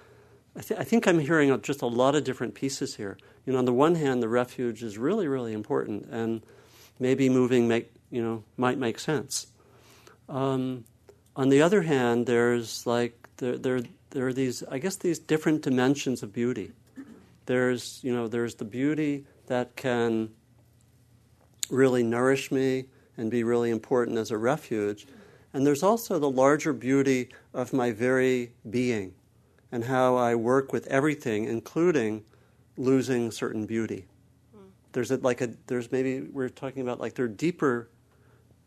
[0.59, 3.17] I, th- I think I'm hearing just a lot of different pieces here.
[3.47, 6.43] You know, on the one hand, the refuge is really, really important, and
[6.99, 9.47] maybe moving make you know might make sense.
[10.29, 10.85] Um,
[11.37, 15.63] on the other hand, there's like there, there there are these I guess these different
[15.63, 16.73] dimensions of beauty.
[17.47, 20.31] There's you know there's the beauty that can
[21.71, 22.87] really nourish me
[23.17, 25.07] and be really important as a refuge,
[25.53, 29.15] and there's also the larger beauty of my very being
[29.71, 32.25] and how I work with everything, including
[32.77, 34.07] losing certain beauty.
[34.93, 37.89] There's a, like a there's maybe we're talking about like there are deeper.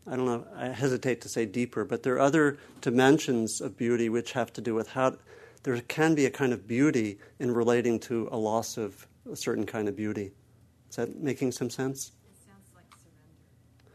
[0.06, 0.46] I don't know.
[0.56, 4.60] I hesitate to say deeper, but there are other dimensions of beauty which have to
[4.60, 5.16] do with how
[5.62, 9.66] there can be a kind of beauty in relating to a loss of a certain
[9.66, 10.32] kind of beauty.
[10.90, 12.12] Is that making some sense?
[12.30, 13.90] It sounds like surrender.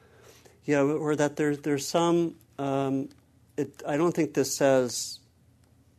[0.66, 2.36] Yeah, or that there's there's some.
[2.58, 3.10] Um,
[3.58, 5.20] it, I don't think this says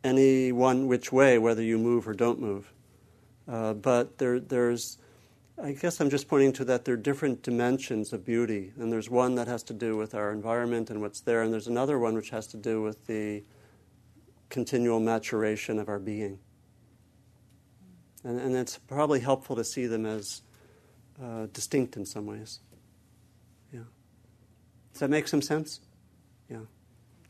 [0.03, 2.71] any one which way whether you move or don't move,
[3.47, 4.97] uh, but there there's.
[5.61, 9.09] I guess I'm just pointing to that there are different dimensions of beauty, and there's
[9.09, 12.15] one that has to do with our environment and what's there, and there's another one
[12.15, 13.43] which has to do with the
[14.49, 16.39] continual maturation of our being.
[18.23, 20.41] And, and it's probably helpful to see them as
[21.21, 22.59] uh, distinct in some ways.
[23.73, 23.81] Yeah.
[24.93, 25.81] Does that make some sense?
[26.49, 26.59] Yeah.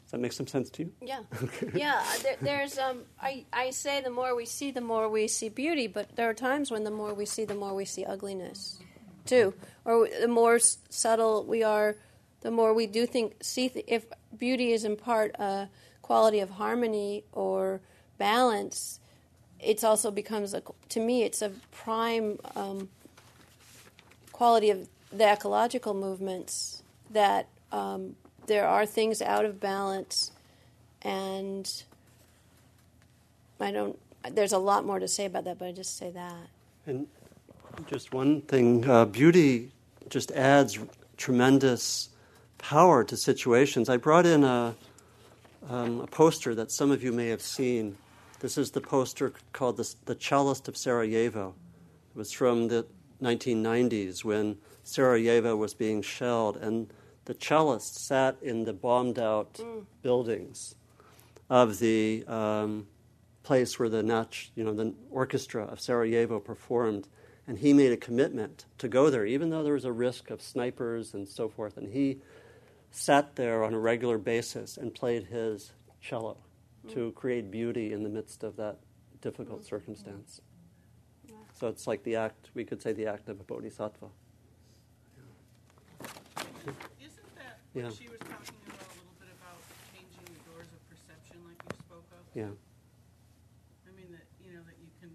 [0.09, 0.91] Does that make some sense to you?
[1.03, 1.19] Yeah,
[1.75, 2.03] yeah.
[2.23, 3.03] There, there's um.
[3.21, 5.85] I I say the more we see, the more we see beauty.
[5.85, 8.79] But there are times when the more we see, the more we see ugliness,
[9.27, 9.53] too.
[9.85, 11.95] Or the more s- subtle we are,
[12.41, 13.69] the more we do think see.
[13.69, 14.05] Th- if
[14.35, 15.69] beauty is in part a
[16.01, 17.79] quality of harmony or
[18.17, 18.99] balance,
[19.59, 20.63] it's also becomes a.
[20.89, 22.89] To me, it's a prime um,
[24.31, 26.81] quality of the ecological movements
[27.11, 28.15] that um,
[28.49, 30.31] there are things out of balance,
[31.03, 31.71] and
[33.61, 33.97] I don't.
[34.29, 36.49] There's a lot more to say about that, but I just say that.
[36.85, 37.07] And
[37.87, 39.71] just one thing uh, beauty
[40.09, 40.77] just adds
[41.15, 42.09] tremendous
[42.57, 43.87] power to situations.
[43.87, 44.75] I brought in a,
[45.69, 47.95] um, a poster that some of you may have seen.
[48.41, 51.53] This is the poster called The, the Cellist of Sarajevo.
[52.15, 52.85] It was from the
[53.21, 56.91] 1990s when Sarajevo was being shelled, and
[57.29, 59.85] the cellist sat in the bombed out mm.
[60.01, 60.73] buildings
[61.47, 62.87] of the um,
[63.43, 67.07] place where the Nach, you know, the orchestra of Sarajevo performed,
[67.45, 70.41] and he made a commitment to go there, even though there was a risk of
[70.41, 71.77] snipers and so forth.
[71.77, 72.17] And he
[72.89, 75.71] sat there on a regular basis and played his
[76.01, 76.35] cello
[76.83, 76.93] mm.
[76.95, 78.79] to create beauty in the midst of that
[79.21, 79.69] difficult mm.
[79.69, 80.41] circumstance.
[81.53, 84.07] So it's like the act, we could say the act of a bodhisattva.
[86.61, 86.98] Isn't
[87.75, 87.89] Yeah.
[87.89, 89.61] she was talking about a little bit about
[89.93, 92.23] changing the doors of perception, like you spoke of?
[92.33, 92.49] Yeah.
[93.87, 95.11] I mean that you know that you can,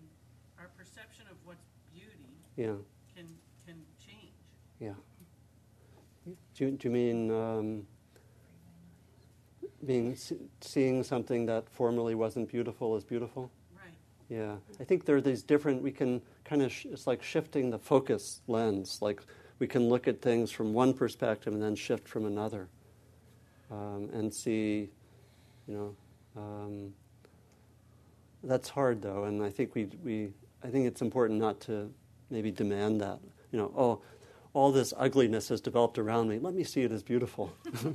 [0.59, 2.78] our perception of what's beauty Yeah.
[3.16, 3.26] can
[3.66, 4.32] can change.
[4.78, 4.94] Yeah.
[6.55, 7.86] Do you, do you mean um,
[9.84, 10.16] being
[10.61, 13.50] seeing something that formerly wasn't beautiful is beautiful?
[13.76, 13.92] Right.
[14.28, 15.82] Yeah, I think there are these different.
[15.82, 19.02] We can kind of sh- it's like shifting the focus lens.
[19.02, 19.20] Like
[19.59, 22.68] we can look at things from one perspective and then shift from another,
[23.70, 24.90] um, and see,
[25.66, 25.96] you know.
[26.36, 26.92] Um,
[28.42, 30.30] that's hard though, and I think we we
[30.62, 31.92] I think it's important not to
[32.30, 33.20] maybe demand that.
[33.52, 34.00] You know, oh,
[34.52, 36.38] all this ugliness has developed around me.
[36.38, 37.52] Let me see it as beautiful.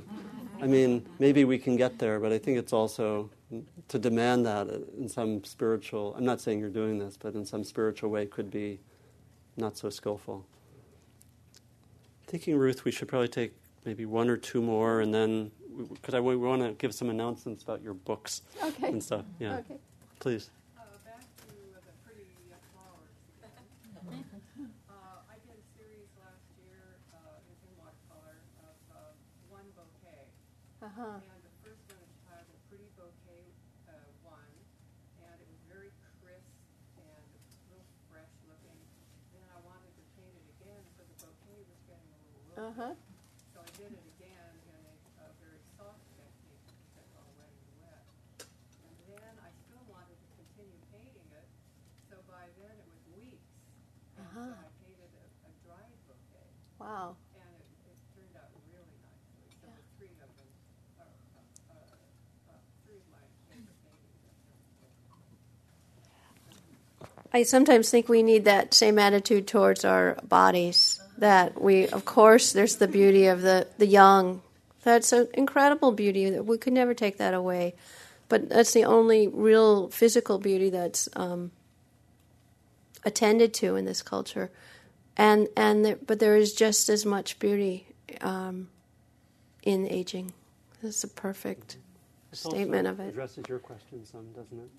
[0.62, 3.30] I mean, maybe we can get there, but I think it's also
[3.88, 6.14] to demand that in some spiritual.
[6.16, 8.80] I'm not saying you're doing this, but in some spiritual way, could be
[9.56, 10.46] not so skillful.
[12.30, 13.50] Thinking, Ruth, we should probably take
[13.84, 15.50] maybe one or two more, and then
[15.90, 18.86] because I we want to give some announcements about your books Okay.
[18.86, 19.24] and stuff.
[19.40, 19.78] Yeah, Okay.
[20.22, 20.46] please.
[20.78, 23.10] Uh, back to uh, the pretty uh, flowers.
[24.86, 29.10] uh, I did a series last year, uh, it was in watercolor, of uh,
[29.50, 30.30] one bouquet.
[30.86, 31.18] Uh-huh.
[31.18, 33.42] And the first one is titled Pretty Bouquet
[33.90, 34.54] uh, One,
[35.18, 35.90] and it was very
[36.22, 36.46] crisp
[36.94, 37.26] and
[37.74, 38.78] real fresh looking.
[39.34, 42.70] Then I wanted to paint it again, so the bouquet was getting a little wilted.
[42.70, 42.94] Uh-huh.
[43.54, 46.64] So I did it again in a, a very soft technique,
[46.96, 48.04] that's already wet.
[48.86, 51.46] And then I still wanted to continue painting it,
[52.08, 53.50] so by then it was weeks.
[54.16, 54.64] And so Uh-huh.
[54.64, 57.18] I painted a, a dried bouquet, Wow.
[57.36, 59.44] and it, it turned out really nicely.
[59.60, 60.50] So the three of them
[61.02, 64.20] are, uh, uh, uh, three of my favorite paintings.
[67.32, 71.00] I sometimes think we need that same attitude towards our bodies.
[71.18, 74.42] That we, of course, there's the beauty of the, the young.
[74.82, 77.74] That's an incredible beauty that we could never take that away.
[78.28, 81.50] But that's the only real physical beauty that's um,
[83.04, 84.50] attended to in this culture.
[85.16, 87.86] And and there, but there is just as much beauty
[88.22, 88.68] um,
[89.62, 90.32] in aging.
[90.82, 91.76] That's a perfect
[92.30, 93.08] This statement of it.
[93.08, 94.70] Addresses your question some, doesn't it?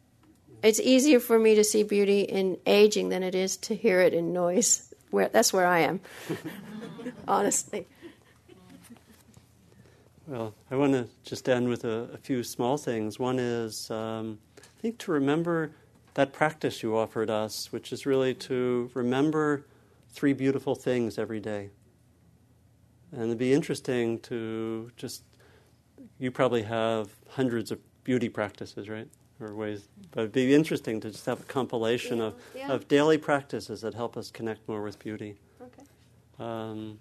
[0.64, 4.14] It's easier for me to see beauty in aging than it is to hear it
[4.14, 4.94] in noise.
[5.10, 6.00] Where that's where I am,
[7.28, 7.88] honestly.
[10.28, 13.20] Well, I want to just end with a, a few small things.
[13.20, 15.72] One is, um, I think, to remember
[16.14, 19.66] that practice you offered us, which is really to remember
[20.10, 21.70] three beautiful things every day.
[23.12, 25.24] And it'd be interesting to just,
[26.18, 29.10] you probably have hundreds of beauty practices, right?
[29.42, 32.72] Or ways, but it'd be interesting to just have a compilation of, Yeah.
[32.72, 35.38] of daily practices that help us connect more with beauty.
[35.60, 35.84] Okay.
[36.38, 37.00] Um,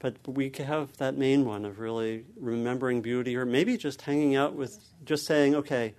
[0.00, 4.54] but we have that main one of really remembering beauty, or maybe just hanging out
[4.54, 5.94] with, just saying, okay,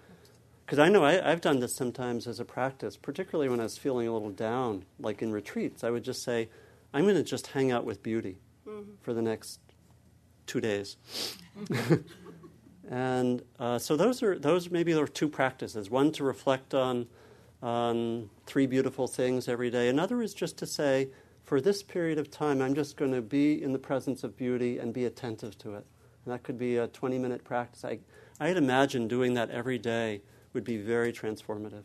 [0.66, 3.78] because I know I, I've done this sometimes as a practice, particularly when I was
[3.78, 5.84] feeling a little down, like in retreats.
[5.86, 6.50] I would just say,
[6.94, 8.38] I'm going to just hang out with beauty
[9.02, 9.60] for the next
[10.46, 10.98] two days.
[12.90, 15.90] and uh, so those are those maybe are two practices.
[15.90, 17.08] One to reflect on
[17.62, 19.90] on three beautiful things every day.
[19.90, 21.10] Another is just to say,
[21.44, 24.78] for this period of time, I'm just going to be in the presence of beauty
[24.78, 25.86] and be attentive to it.
[26.26, 27.84] And that could be a 20 minute practice.
[27.84, 28.00] I,
[28.40, 30.22] I'd imagine doing that every day
[30.54, 31.84] would be very transformative.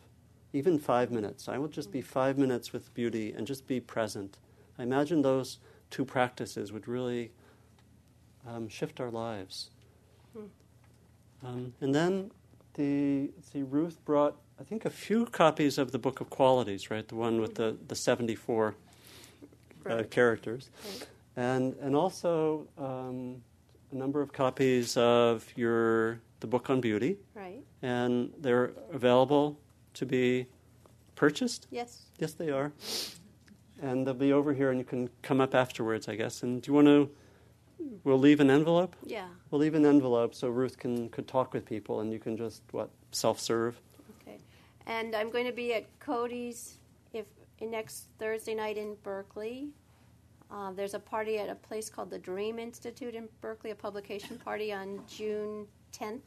[0.53, 1.49] Even five minutes.
[1.49, 4.39] I will just be five minutes with beauty and just be present.
[4.79, 5.59] I imagine those
[5.91, 7.33] two practices would really
[8.47, 9.71] um, shift our lives.
[11.45, 12.31] Um, and then
[12.75, 17.07] the see Ruth brought I think a few copies of the Book of Qualities, right?
[17.07, 18.77] The one with the, the 74
[19.85, 20.71] uh, characters.
[20.85, 21.07] Right.
[21.37, 23.43] And, and also um,
[23.91, 27.63] a number of copies of your the book on beauty, Right?
[27.83, 29.59] and they're available
[29.95, 30.47] to be
[31.15, 31.67] purchased.
[31.71, 32.03] Yes.
[32.19, 32.73] Yes, they are.
[33.81, 36.43] And they'll be over here, and you can come up afterwards, I guess.
[36.43, 37.11] And do you want to?
[38.05, 38.97] We'll leave an envelope.
[39.05, 39.29] Yeah.
[39.51, 42.63] We'll leave an envelope so Ruth can could talk with people, and you can just
[42.73, 43.81] what self-serve.
[44.23, 44.39] Okay.
[44.87, 46.79] And I'm going to be at Cody's
[47.13, 47.27] if
[47.61, 49.69] next Thursday night in Berkeley.
[50.51, 54.37] Uh, there's a party at a place called the Dream Institute in Berkeley, a publication
[54.37, 55.67] party on June
[55.99, 56.21] 10th.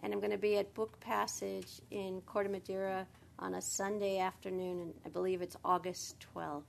[0.00, 3.06] And I'm going to be at Book Passage in Corte Madera
[3.38, 6.62] on a Sunday afternoon, and I believe it's August 12th.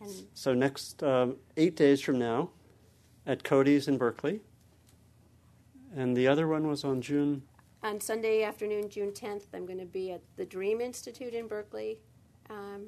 [0.00, 2.50] And So next um, eight days from now,
[3.26, 4.40] at Cody's in Berkeley,
[5.94, 7.42] and the other one was on June.
[7.82, 11.98] on Sunday afternoon, June 10th, I'm going to be at the Dream Institute in Berkeley.
[12.50, 12.86] Um,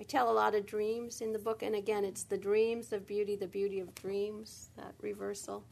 [0.00, 3.06] I tell a lot of dreams in the book, and again, it's the dreams of
[3.06, 5.64] beauty, the beauty of dreams, that reversal.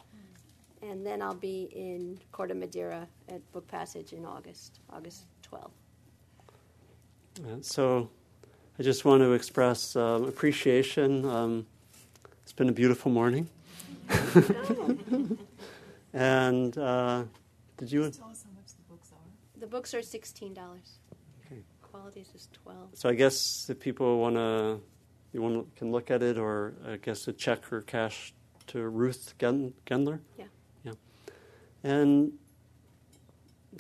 [0.81, 5.71] And then I'll be in Corte Madera at Book Passage in August, August 12th.
[7.39, 8.11] Uh, so
[8.79, 11.25] I just want to express um, appreciation.
[11.25, 11.67] Um,
[12.43, 13.49] it's been a beautiful morning.
[16.13, 17.25] and uh,
[17.77, 18.05] did you?
[18.05, 19.61] Just tell us how much the books are.
[19.61, 20.57] The books are $16.
[21.47, 21.63] Okay.
[21.83, 24.81] Qualities is 12 So I guess if people want to,
[25.33, 28.35] you want can look at it, or I guess a check or cash
[28.69, 30.21] to Ruth Gen- Gendler.
[30.39, 30.45] Yeah.
[30.85, 30.93] Yeah.
[31.83, 32.33] And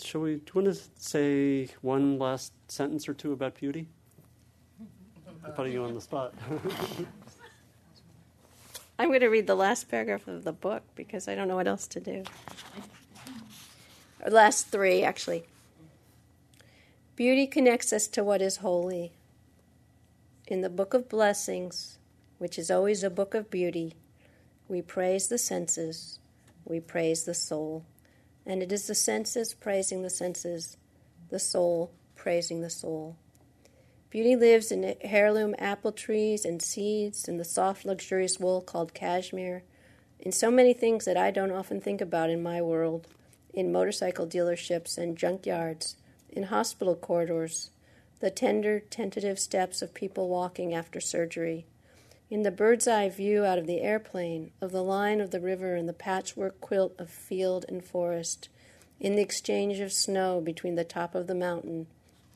[0.01, 0.37] shall we?
[0.37, 3.89] Do you want to say one last sentence or two about beauty?
[5.45, 6.35] I'm putting you on the spot.
[9.03, 11.67] I'm going to read the last paragraph of the book because I don't know what
[11.67, 12.23] else to do.
[14.25, 15.43] Or last three, actually.
[17.17, 19.11] Beauty connects us to what is holy.
[20.47, 21.99] In the book of blessings,
[22.39, 23.95] which is always a book of beauty,
[24.69, 26.21] we praise the senses,
[26.65, 27.85] we praise the soul.
[28.47, 30.77] And it is the senses praising the senses,
[31.29, 33.17] the soul praising the soul.
[34.13, 39.63] Beauty lives in heirloom apple trees and seeds and the soft, luxurious wool called cashmere,
[40.21, 43.09] in so many things that I don't often think about in my world,
[43.55, 45.95] in motorcycle dealerships and junkyards,
[46.29, 47.71] in hospital corridors,
[48.21, 51.65] the tender, tentative steps of people walking after surgery,
[52.29, 55.75] in the bird's eye view out of the airplane of the line of the river
[55.75, 58.51] and the patchwork quilt of field and forest,
[59.01, 61.87] in the exchange of snow between the top of the mountain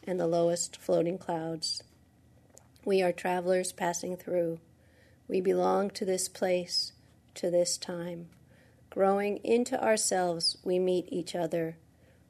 [0.07, 1.83] and the lowest floating clouds.
[2.85, 4.61] We are travelers passing through.
[5.29, 6.93] We belong to this place,
[7.35, 8.29] to this time.
[8.91, 11.77] Growing into ourselves, we meet each other.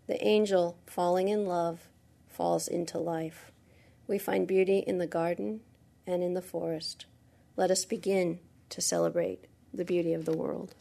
[0.07, 1.89] The angel, falling in love,
[2.29, 3.53] falls into life.
[4.07, 5.61] We find beauty in the garden
[6.07, 7.07] and in the forest.
[7.57, 8.39] Let us begin
[8.71, 10.75] to celebrate the beauty of the world.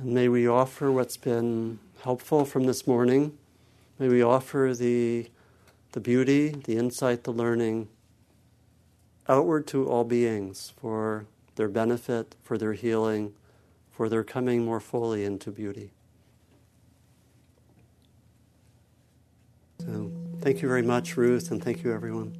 [0.00, 3.36] And may we offer what's been helpful from this morning.
[3.98, 5.28] May we offer the,
[5.92, 7.88] the beauty, the insight, the learning
[9.28, 11.26] outward to all beings for
[11.56, 13.34] their benefit, for their healing,
[13.90, 15.90] for their coming more fully into beauty.
[19.80, 22.39] So, thank you very much, Ruth, and thank you, everyone.